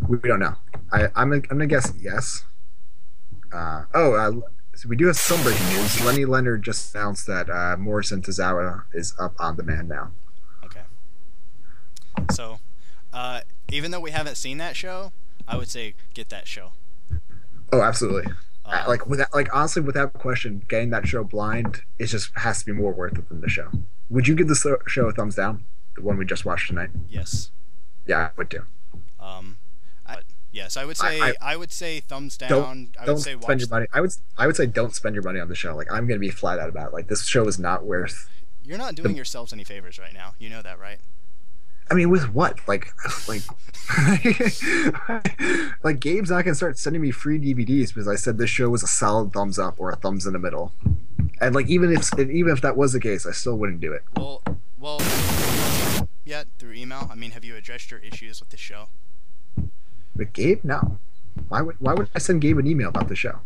[0.08, 0.54] We, we don't know.
[0.92, 2.44] I I'm gonna, I'm gonna guess yes.
[3.52, 4.32] Uh, oh, uh,
[4.74, 6.04] so we do have some breaking news.
[6.04, 10.10] Lenny Leonard just announced that uh, Morrison Tozawa is up on demand now.
[10.64, 10.82] okay.
[12.30, 12.58] So,
[13.12, 13.40] uh,
[13.70, 15.12] even though we haven't seen that show,
[15.48, 16.72] I would say get that show.
[17.72, 18.26] Oh, absolutely.
[18.64, 22.58] Uh, Uh, like without like honestly, without question, getting that show blind it just has
[22.60, 23.70] to be more worth it than the show.
[24.10, 25.64] Would you give this show a thumbs down?
[25.94, 26.90] The one we just watched tonight.
[27.08, 27.50] yes.
[28.06, 28.62] Yeah, I would too.
[29.18, 29.58] Um,
[30.06, 30.18] I,
[30.52, 32.48] yes, I would say I- I, would say thumbs down.
[32.50, 33.60] don't I would don't say spend watch.
[33.60, 33.86] your money.
[33.92, 35.74] I would I would say don't spend your money on the show.
[35.74, 36.92] Like I'm gonna be flat out about it.
[36.92, 38.28] like this show is not worth.
[38.64, 40.34] You're not doing yourselves any favors right now.
[40.40, 40.98] You know that, right?
[41.90, 42.58] I mean, with what?
[42.66, 42.92] Like
[43.28, 43.42] like
[45.84, 48.82] like Gabe's not gonna start sending me free DVDs because I said this show was
[48.82, 50.72] a solid thumbs up or a thumbs in the middle.
[51.40, 54.02] And like even if even if that was the case, I still wouldn't do it.
[54.16, 54.42] Well,
[54.78, 55.00] well,
[56.24, 57.08] yet through email.
[57.10, 58.88] I mean, have you addressed your issues with the show?
[60.16, 60.98] With Gabe, no.
[61.48, 63.40] Why would why would I send Gabe an email about the show?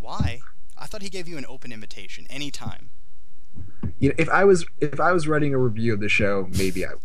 [0.00, 0.40] Why?
[0.78, 2.90] I thought he gave you an open invitation anytime.
[3.98, 6.86] You know, if I was if I was writing a review of the show, maybe
[6.86, 7.00] I would.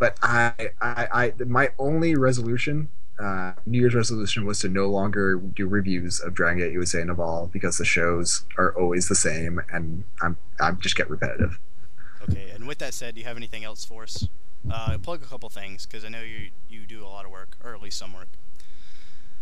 [0.00, 2.88] But I I, I my only resolution,
[3.20, 7.10] uh, New Year's resolution was to no longer do reviews of Dragon Gate USA and
[7.10, 11.60] Evolve because the shows are always the same and I'm I'm just get repetitive.
[12.28, 14.26] Okay, and with that said, do you have anything else for us?
[14.70, 17.56] Uh, plug a couple things because I know you you do a lot of work,
[17.62, 18.28] or at least some work.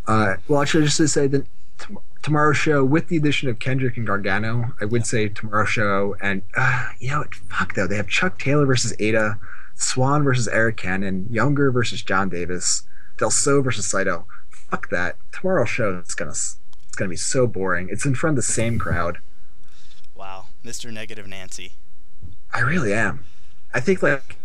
[0.07, 1.47] Uh, well, actually, just to say that
[1.79, 6.17] tom- tomorrow's show, with the addition of Kendrick and Gargano, I would say tomorrow's show,
[6.21, 9.39] and uh, you know, what, fuck though, they have Chuck Taylor versus Ada,
[9.79, 12.83] Swann versus Arik Cannon, Younger versus Jon Davis,
[13.17, 14.27] Del So versus Saito.
[14.51, 15.17] Fuck that.
[15.33, 16.59] Tomorrow's show is gonna it's
[16.97, 17.89] gonna be so boring.
[17.91, 19.19] It's in front of the same crowd.
[20.15, 20.93] Wow, Mr.
[20.93, 21.73] Negative Nancy.
[22.53, 23.25] I really am.
[23.73, 24.37] I think like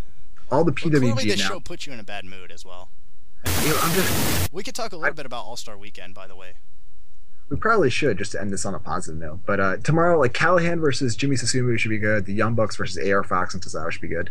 [0.52, 1.48] all the Well, clearly, PWG this now.
[1.48, 2.90] show put you in a bad mood as well.
[3.64, 6.14] You know, I'm just, We could talk a little I- bit about All Star Weekend,
[6.14, 6.54] by the way.
[7.50, 9.40] We probably should just to end this on a positive note.
[9.46, 12.26] But uh, tomorrow, like Callihan versus Jimmy Susumu should be good.
[12.26, 14.30] The Young Bucks versus AR Fox and Tozawa should be good.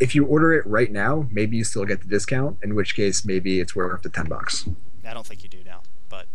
[0.00, 2.58] If you order it right now, maybe you still get the discount.
[2.62, 4.68] In which case, maybe it's worth the ten bucks.
[5.06, 6.26] I don't think you do now, but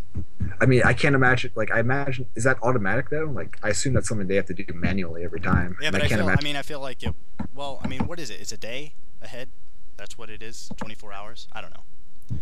[0.60, 1.52] I mean, I can't imagine.
[1.56, 3.26] Like, I imagine is that automatic though?
[3.26, 5.78] Like, I assume that's something they have to do manually every time.
[5.82, 6.30] yeah, but I I, can't feel.
[6.30, 7.14] I mean, I feel like it.
[7.54, 8.42] Well, I mean, what is it?
[8.42, 9.50] It's a day ahead.
[9.96, 10.72] That's what it is.
[10.78, 11.48] 24 hours.
[11.52, 11.84] I don't know.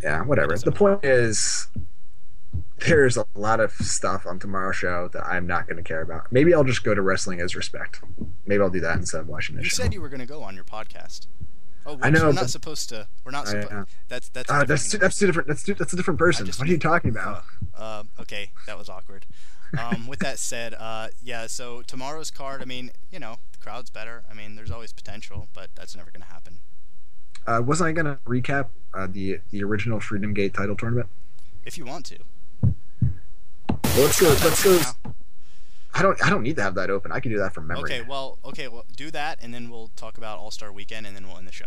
[0.02, 0.58] yeah, whatever.
[0.58, 1.68] The point is,
[2.88, 6.32] there's a lot of stuff on tomorrow's show that I'm not going to care about.
[6.32, 8.02] Maybe I'll just go to Wrestling Is Respect.
[8.46, 9.84] Maybe I'll do that instead of watching this You show.
[9.84, 11.28] said you were going to go on your podcast.
[11.86, 13.08] Oh, I know, We're not supposed to.
[13.24, 13.88] We're not supposed.
[14.08, 14.50] That's that's.
[14.50, 15.48] a Uh, different that's two, that's two different.
[15.48, 16.46] That's two, that's a different person.
[16.46, 17.44] just- what are you talking about?
[17.76, 19.26] Uh, okay, that was awkward.
[19.80, 21.48] Um, with that said, uh, yeah.
[21.48, 22.62] So tomorrow's card.
[22.62, 24.24] I mean, you know, the crowd's better.
[24.30, 26.60] I mean, there's always potential, but that's never going to happen.
[27.48, 31.08] Uh, wasn't I gonna recap uh, the the original Freedom Gate title tournament?
[31.66, 32.18] If you want to.
[33.94, 34.30] Well, let's go.
[34.30, 34.80] Let's go.
[35.94, 36.26] I don't.
[36.26, 37.12] I don't need to have that open.
[37.12, 37.84] I can do that from memory.
[37.84, 41.14] Okay, well, okay, well, do that, and then we'll talk about All Star Weekend, and
[41.14, 41.66] then we'll end the show.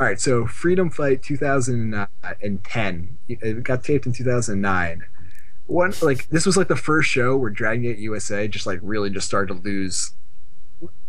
[0.00, 0.18] All right.
[0.18, 3.18] So Freedom Fight 2010.
[3.28, 5.02] It got taped in 2009.
[5.66, 9.10] One like this was like the first show where Dragon Gate USA just like really
[9.10, 10.14] just started to lose.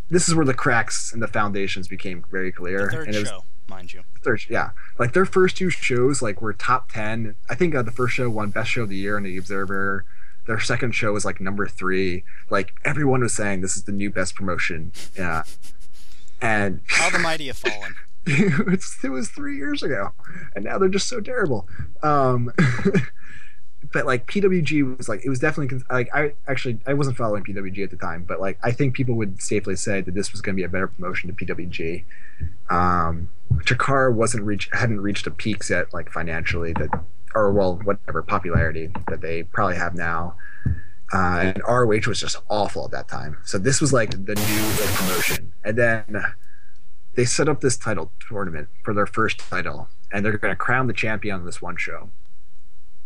[0.09, 2.85] This is where the cracks and the foundations became very clear.
[2.85, 3.45] The third and it was, show.
[3.67, 4.03] mind you.
[4.21, 7.35] Third, yeah, like their first two shows like were top ten.
[7.49, 10.05] I think uh, the first show won best show of the year in the Observer.
[10.45, 12.23] Their second show was like number three.
[12.49, 14.91] Like everyone was saying, this is the new best promotion.
[15.17, 15.43] Yeah,
[16.41, 17.95] and How the mighty have fallen.
[18.25, 20.11] it was three years ago,
[20.55, 21.67] and now they're just so terrible.
[22.01, 22.51] Um,
[23.93, 27.83] but like PWG was like it was definitely like I actually I wasn't following PWG
[27.83, 30.55] at the time, but like I think people would safely say that this was going
[30.55, 32.03] to be a better promotion to PWG.
[32.69, 33.29] Um,
[33.59, 36.89] Chikara wasn't reach hadn't reached a peaks yet like financially that
[37.35, 40.35] or well whatever popularity that they probably have now.
[41.13, 43.37] Uh, and ROH was just awful at that time.
[43.43, 46.23] So this was like the new like, promotion, and then
[47.15, 50.87] they set up this title tournament for their first title, and they're going to crown
[50.87, 52.09] the champion on this one show.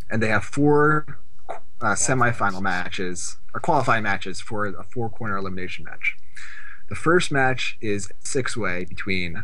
[0.09, 1.19] And they have four
[1.81, 6.15] uh, semifinal matches or qualifying matches for a four corner elimination match.
[6.89, 9.43] The first match is six way between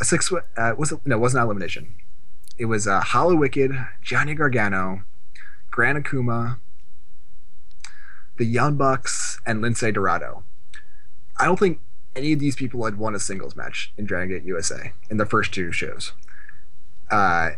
[0.00, 0.42] a six way.
[0.56, 1.94] Uh, was it, no, it was not elimination.
[2.58, 5.04] It was uh, Hallowicked, Johnny Gargano,
[5.70, 6.58] Gran Akuma,
[8.36, 10.44] the Young Bucks, and Lince Dorado.
[11.38, 11.80] I don't think
[12.16, 15.26] any of these people had won a singles match in Dragon Gate USA in the
[15.26, 16.12] first two shows.
[17.10, 17.50] Uh,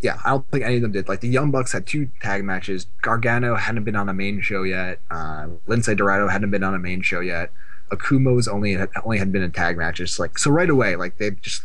[0.00, 1.08] yeah, I don't think any of them did.
[1.08, 2.86] Like the Young Bucks had two tag matches.
[3.02, 5.00] Gargano hadn't been on a main show yet.
[5.10, 7.52] Uh, Lince Dorado hadn't been on a main show yet.
[7.90, 10.18] Akuma's only had, only had been in tag matches.
[10.18, 11.62] Like so, right away, like they just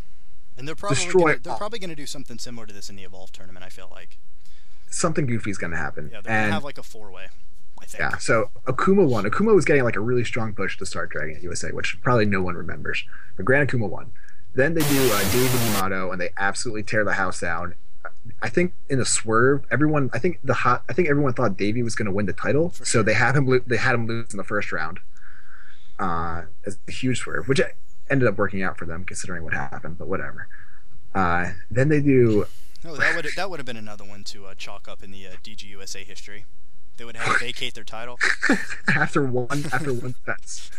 [0.58, 1.60] And they're probably Destroy gonna, they're all.
[1.60, 3.64] probably going to do something similar to this in the Evolve tournament.
[3.66, 4.18] I feel like.
[4.90, 6.06] something goofy is going to happen.
[6.12, 7.28] Yeah, they're going to have like a four way.
[7.80, 8.00] I think.
[8.00, 9.26] Yeah, so Akuma won.
[9.26, 12.42] Akuma was getting like a really strong push to start Dragon USA, which probably no
[12.42, 13.04] one remembers.
[13.36, 14.12] But Gran Akuma won.
[14.56, 17.76] Then they do uh, David Yamato, and they absolutely tear the house down.
[18.42, 20.10] I think in a swerve, everyone.
[20.12, 20.84] I think the hot.
[20.90, 23.36] I think everyone thought Davey was going to win the title, For so they had
[23.36, 23.46] him.
[23.46, 25.00] Lo- they had him lose in the first round.
[26.00, 27.60] Uh, as a huge swerve, which
[28.10, 29.98] ended up working out for them considering what happened.
[29.98, 30.48] But whatever.
[31.16, 32.46] Uh, then they do
[32.84, 35.28] No, that would that would have been another one to uh, chalk up in the
[35.28, 36.46] uh, DGUSA history.
[36.98, 38.18] They would have vacate their title.
[38.96, 40.72] after one after one fence.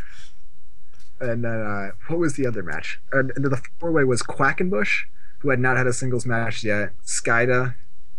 [1.20, 3.00] And then uh, what was the other match?
[3.12, 5.04] And and the four way was Quackenbush,
[5.38, 6.92] who had not had a singles match yet.
[7.04, 7.74] Skayde,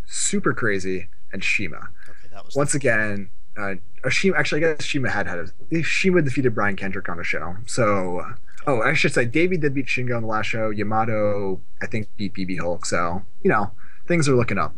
[0.06, 1.90] Super Crazy, and CIMA.
[2.10, 3.76] Okay, that was Once again, uh,
[4.10, 4.38] CIMA.
[4.38, 7.58] Actually, I guess CIMA had had a CIMA defeated Brian Kendrick on the show.
[7.66, 8.34] So,
[8.68, 10.70] oh, I should say Davey did beat Shingo in the last show.
[10.70, 12.86] Yamato, I think, beat BB Hulk.
[12.86, 13.72] So you know
[14.08, 14.76] things are looking up.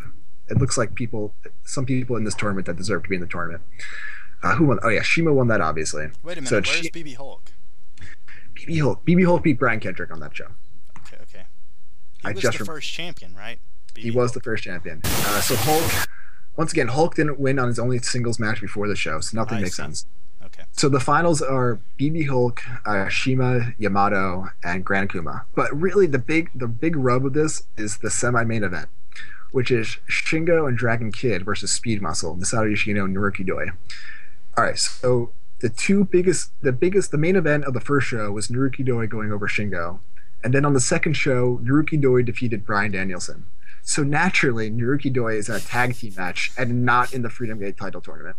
[0.49, 3.27] It looks like people, some people in this tournament that deserve to be in the
[3.27, 3.63] tournament.
[4.43, 4.79] Uh, who won?
[4.83, 6.07] Oh yeah, CIMA won that obviously.
[6.23, 7.51] Wait a minute, So where's she- BB Hulk?
[8.55, 9.05] BB Hulk.
[9.05, 10.47] BB Hulk beat Brian Kendrick on that show.
[10.99, 11.45] Okay, okay.
[12.21, 13.59] He I was just the rem- first champion, right?
[13.95, 15.01] BB He was the first champion.
[15.05, 16.07] Uh, so Hulk,
[16.57, 19.59] once again, Hulk didn't win on his only singles match before the show, so nothing
[19.59, 19.83] I makes see.
[19.83, 20.05] sense.
[20.73, 25.45] So the finals are BB Hulk, uh, CIMA, Yamato, and Gran Kuma.
[25.53, 28.89] But really, the big the big rub of this is the semi main event,
[29.51, 33.67] which is Shingo and Dragon Kid versus Speed Muscle, Masato Yoshino and Naruki Doi.
[34.57, 38.31] All right, so the two biggest, the biggest, the main event of the first show
[38.31, 39.99] was Naruki Doi going over Shingo,
[40.43, 43.45] and then on the second show, Naruki Doi defeated Bryan Danielson.
[43.83, 47.59] So naturally, Naruki Doi is in a tag team match and not in the Freedom
[47.59, 48.37] Gate title tournament.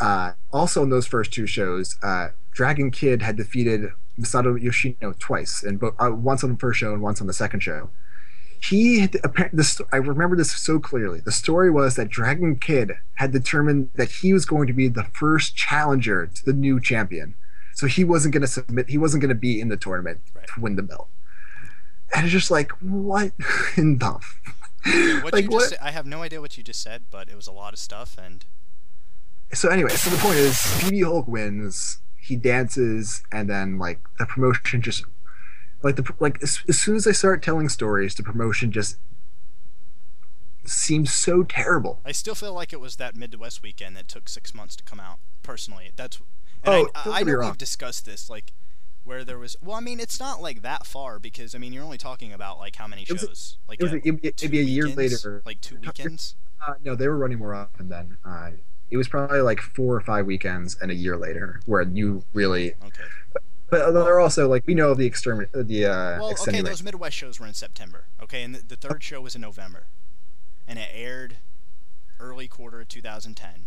[0.00, 3.90] Uh, also, in those first two shows, uh, Dragon Kid had defeated
[4.20, 7.32] Masato Yoshino twice, and bo- uh, once on the first show and once on the
[7.32, 7.90] second show.
[8.62, 9.16] He, had,
[9.64, 11.20] sto- I remember this so clearly.
[11.20, 15.04] The story was that Dragon Kid had determined that he was going to be the
[15.04, 17.34] first challenger to the new champion,
[17.74, 18.88] so he wasn't going to submit.
[18.88, 20.46] He wasn't going to be in the tournament Right.
[20.54, 21.08] to win the belt.
[22.14, 23.32] And it's just like, what
[23.76, 24.18] in the?
[25.22, 25.68] What like you just what?
[25.70, 27.78] said, I have no idea what you just said, but it was a lot of
[27.78, 28.44] stuff, and
[29.52, 32.00] so anyway, so the point is, BB Hulk wins.
[32.18, 35.04] He dances, and then like the promotion just
[35.82, 38.96] like the like as, as soon as they start telling stories, the promotion just
[40.64, 42.00] seems so terrible.
[42.04, 44.98] I still feel like it was that Midwest weekend that took six months to come
[45.00, 45.18] out.
[45.42, 46.16] Personally, that's.
[46.64, 47.50] And Oh, I, I me know wrong.
[47.50, 48.52] we've discussed this, like
[49.04, 49.54] where there was.
[49.62, 52.58] Well, I mean, it's not like that far because I mean, you're only talking about
[52.58, 53.58] like how many It was shows?
[53.68, 55.42] like It was uh, it'd, be- it'd be a year later.
[55.46, 56.34] like two weekends.
[56.66, 58.16] Uh, no, they were running more often then.
[58.24, 58.50] Uh,
[58.90, 62.74] it was probably like four or five weekends and a year later where you really.
[62.84, 63.02] Okay.
[63.68, 67.40] But they're also like we know the extermin the uh, Well, okay, those Midwest shows
[67.40, 68.04] were in September.
[68.22, 69.86] Okay, and the, the third show was in November,
[70.68, 71.38] and it aired
[72.20, 73.66] early quarter of 2010.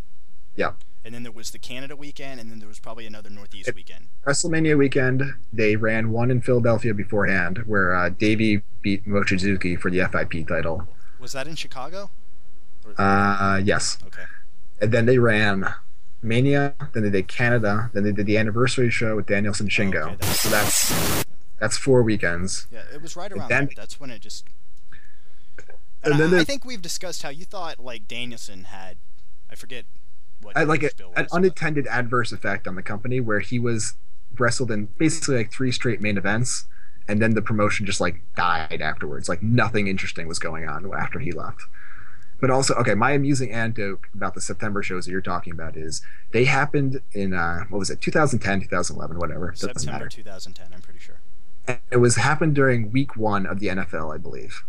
[0.55, 0.71] Yeah.
[1.05, 3.75] And then there was the Canada weekend, and then there was probably another Northeast It-
[3.75, 4.07] weekend.
[4.25, 9.99] WrestleMania weekend, they ran one in Philadelphia beforehand, where uh, Davey beat Mochizuki for the
[9.99, 10.87] FIP title.
[11.19, 12.09] Was that in Chicago?
[12.85, 14.23] Or- Uh, yes, okay.
[14.81, 15.73] And then they ran
[16.21, 16.75] Mania.
[16.93, 17.89] Then they did Canada.
[17.93, 20.01] Then they did the anniversary show with Danielson oh, Shingo.
[20.05, 21.25] okay, that's- so that's
[21.59, 22.67] That's four weekends.
[22.71, 23.73] Yeah, it was right around then- there.
[23.75, 24.45] That's when it just.
[26.03, 28.97] And And, then I, I think we've discussed how you thought like Danielson had,
[29.51, 29.83] I forget
[30.41, 33.41] what I like a, bill an was, but- unintended adverse effect on the company where
[33.41, 33.95] he was
[34.37, 36.65] wrestled in basically like three straight main events,
[37.09, 39.27] and then the promotion just like died afterwards.
[39.27, 41.63] Like nothing interesting was going on after he left.
[42.41, 46.01] But also, okay, my amusing anecdote about the September shows that you're talking about is
[46.31, 49.51] they happened in uh, what was it, 2010, 2011, whatever.
[49.51, 50.09] Doesn't September matter.
[50.09, 50.73] 2010.
[50.73, 51.19] I'm pretty sure.
[51.91, 54.63] It was happened during week one of the NFL, I believe.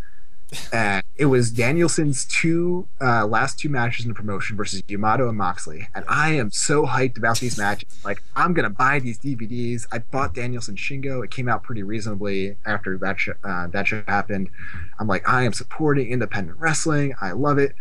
[0.73, 5.37] And it was Danielson's two uh, last two matches in the promotion versus Yamato and
[5.37, 5.89] Moxley.
[5.95, 7.89] And I am so hyped about these matches.
[8.05, 9.87] Like, I'm going to buy these DVDs.
[9.93, 11.25] I bought Danielson Shingo.
[11.25, 14.51] It came out pretty reasonably after that, uh, that show happened.
[14.99, 17.15] I'm like, I am supporting independent wrestling.
[17.21, 17.75] I love it.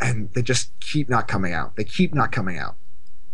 [0.00, 1.76] And they just keep not coming out.
[1.76, 2.76] They keep not coming out.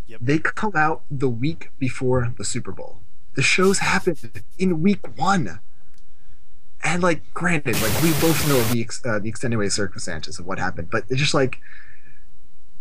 [0.07, 0.21] Yep.
[0.23, 3.01] They come out the week before the Super Bowl.
[3.35, 5.61] The shows happened in week one
[6.83, 10.59] and like granted like we both know the ex- uh, the extenuating circumstances of what
[10.59, 11.59] happened but it's just like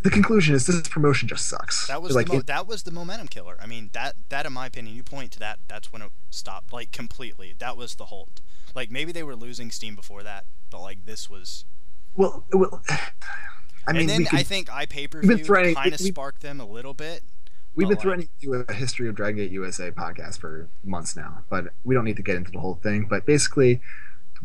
[0.01, 2.83] the conclusion is this promotion just sucks That was like the mo- it- that was
[2.83, 3.57] the momentum killer.
[3.61, 5.59] I mean that that in my opinion, you point to that.
[5.67, 7.53] That's when it stopped like completely.
[7.59, 8.39] That was the halt.
[8.73, 11.65] Like maybe they were losing steam before that, but like this was.
[12.15, 12.81] well, well
[13.87, 16.61] i mean and then could, I think I pay per view kind of sparked them
[16.61, 17.21] a little bit.
[17.75, 21.15] We've been but, threatening to do a history of dragon Gate usa podcast for months
[21.15, 23.81] now but we don't need to get into the whole thing but basically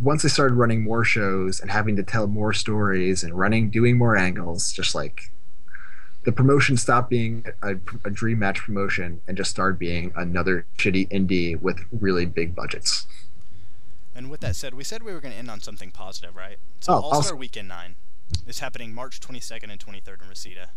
[0.01, 3.97] once they started running more shows and having to tell more stories and running doing
[3.97, 5.31] more angles just like
[6.25, 7.73] the promotion stopped being a,
[8.05, 13.07] a dream match promotion and just started being another shitty indie with really big budgets
[14.15, 16.57] And with that said, we said we were going to end on something positive, right?
[16.81, 17.97] So Oh, All Star Weekend 9
[18.47, 20.71] is happening March 22nd and 23rd in Reseda.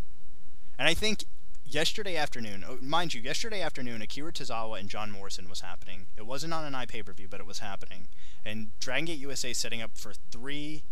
[0.79, 1.25] And I think
[1.69, 6.07] yesterday afternoon, oh, mind you, yesterday afternoon, Akira Tozawa and John Morrison was happening.
[6.17, 8.07] It wasn't on an iPay per view, but it was happening.
[8.45, 10.83] And Dragon Gate USA setting up for three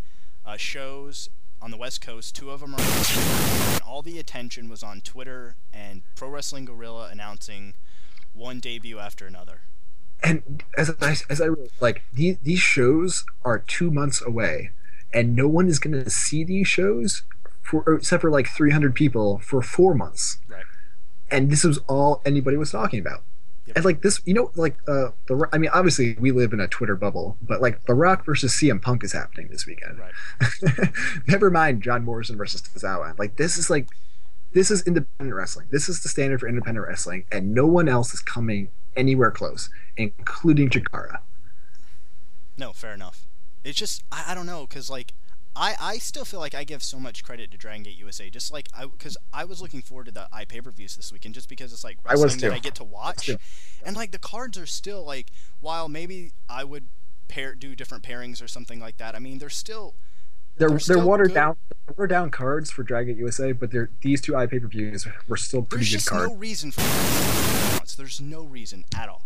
[0.45, 1.29] uh, shows
[1.61, 2.35] on the West Coast.
[2.35, 7.09] Two of them are and all the attention was on Twitter and Pro Wrestling Guerrilla
[7.11, 7.73] announcing
[8.33, 9.61] one debut after another.
[10.23, 11.47] and as I as I
[11.79, 14.71] like these these shows are two months away,
[15.13, 17.23] and no one is going to see these shows
[17.65, 20.37] for except for like 300 people for four months.
[20.47, 20.63] Right.
[21.31, 23.23] And this was all anybody was talking about.
[23.65, 23.77] Yep.
[23.77, 26.67] And like this, you know, like uh, the I mean, obviously we live in a
[26.67, 29.97] Twitter bubble, but like The Rock versus CM Punk is happening this weekend.
[29.97, 30.89] Right.
[31.27, 33.17] Never mind John Morrison versus Tozawa.
[33.17, 33.87] Like this is like
[34.53, 35.67] this is independent wrestling.
[35.71, 39.69] This is the standard for independent wrestling, and no one else is coming anywhere close,
[39.97, 41.17] including Chikara.
[42.57, 43.25] No, fair enough.
[43.63, 45.13] It's just I, I don't know because like
[45.55, 48.51] I I still feel like I give so much credit to Dragon Gate USA just
[48.51, 51.33] like I because I was looking forward to the i pay per views this weekend
[51.35, 52.55] just because it's like I was wrestling that.
[52.55, 53.29] I get to watch
[53.85, 55.27] and like the cards are still like
[55.61, 56.85] while maybe I would
[57.27, 59.95] pair do different pairings or something like that I mean they're still
[60.57, 61.33] They're They're they're, watered good.
[61.35, 61.57] down
[61.89, 65.07] watered down cards for Dragon Gate USA, but they're these two i pay per views
[65.27, 66.29] were still pretty there's good cards.
[66.31, 67.95] no reason for it.
[67.97, 69.23] there's no reason at all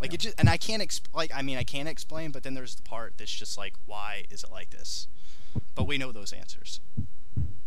[0.00, 2.54] like it just and I can't exp- like I mean I can't explain but then
[2.54, 5.08] there's the part that's just like why is it like this
[5.74, 6.80] but we know those answers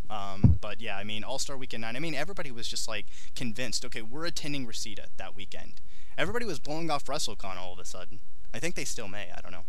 [0.09, 3.05] um, but yeah I mean All Star Weekend 9 I mean everybody was just like
[3.35, 5.81] convinced okay we're attending Reseda that weekend
[6.17, 8.19] everybody was blowing off WrestleCon all of a sudden
[8.53, 9.63] I think they still may I don't know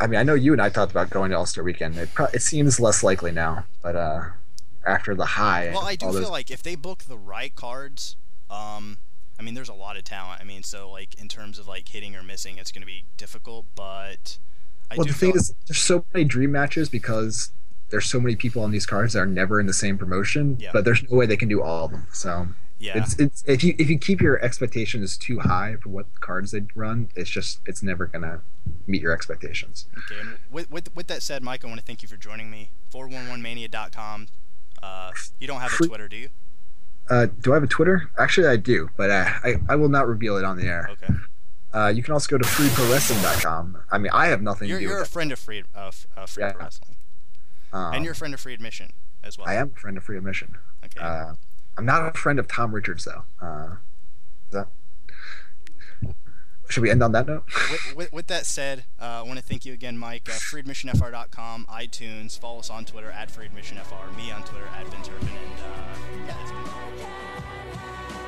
[0.00, 1.98] I mean, I know you and I talked about going to All Star Weekend.
[1.98, 4.22] It, pro- it seems less likely now, but uh,
[4.86, 8.16] after the high, Well, I do all feel like if they book the right cards,
[8.50, 8.96] um,
[9.38, 10.40] I mean, there's a lot of talent.
[10.40, 13.04] I mean, so like in terms of like hitting or missing, it's going to be
[13.18, 13.66] difficult.
[13.74, 14.38] But
[14.90, 17.52] I well, the thing is, there's so many dream matches because
[17.90, 20.56] there's so many people on these cards that are never in the same promotion.
[20.58, 20.70] Yeah.
[20.72, 22.06] But there's no way they can do all of them.
[22.12, 26.06] So yeah, it's it's if you if you keep your expectations too high for what
[26.20, 28.40] cards they run, it's just it's never gonna
[28.86, 29.86] meet your expectations.
[29.98, 30.20] okay.
[30.20, 32.70] And with, with with that said, Mike, I want to thank you for joining me.
[32.92, 34.28] 411mania.com.
[34.82, 36.30] Uh, you don't have a Twitter, do you?
[37.08, 38.10] Uh, do I have a Twitter?
[38.18, 40.88] Actually, I do, but uh, I I will not reveal it on the air.
[40.92, 41.12] Okay.
[41.72, 43.78] Uh, you can also go to freeprowrestling.com.
[43.90, 45.90] I mean, I have nothing You're to do you're a with friend of free uh,
[46.16, 46.52] uh, free Yeah.
[46.58, 46.96] wrestling.
[47.72, 48.92] Um, and you're a friend of free admission
[49.22, 49.48] as well.
[49.48, 50.58] I am a friend of Free Admission.
[50.84, 51.00] Okay.
[51.00, 51.34] Uh,
[51.76, 53.24] I'm not a friend of Tom Richards, though.
[53.40, 53.76] Uh,
[54.50, 54.68] that...
[56.68, 57.44] Should we end on that note?
[57.70, 60.28] with, with, with that said, uh, I want to thank you again, Mike.
[60.28, 65.28] Uh, freeadmissionfr.com, iTunes, follow us on Twitter at freeadmissionfr, me on Twitter at Vince Urban,
[65.28, 68.26] and uh, yeah, it's been fun.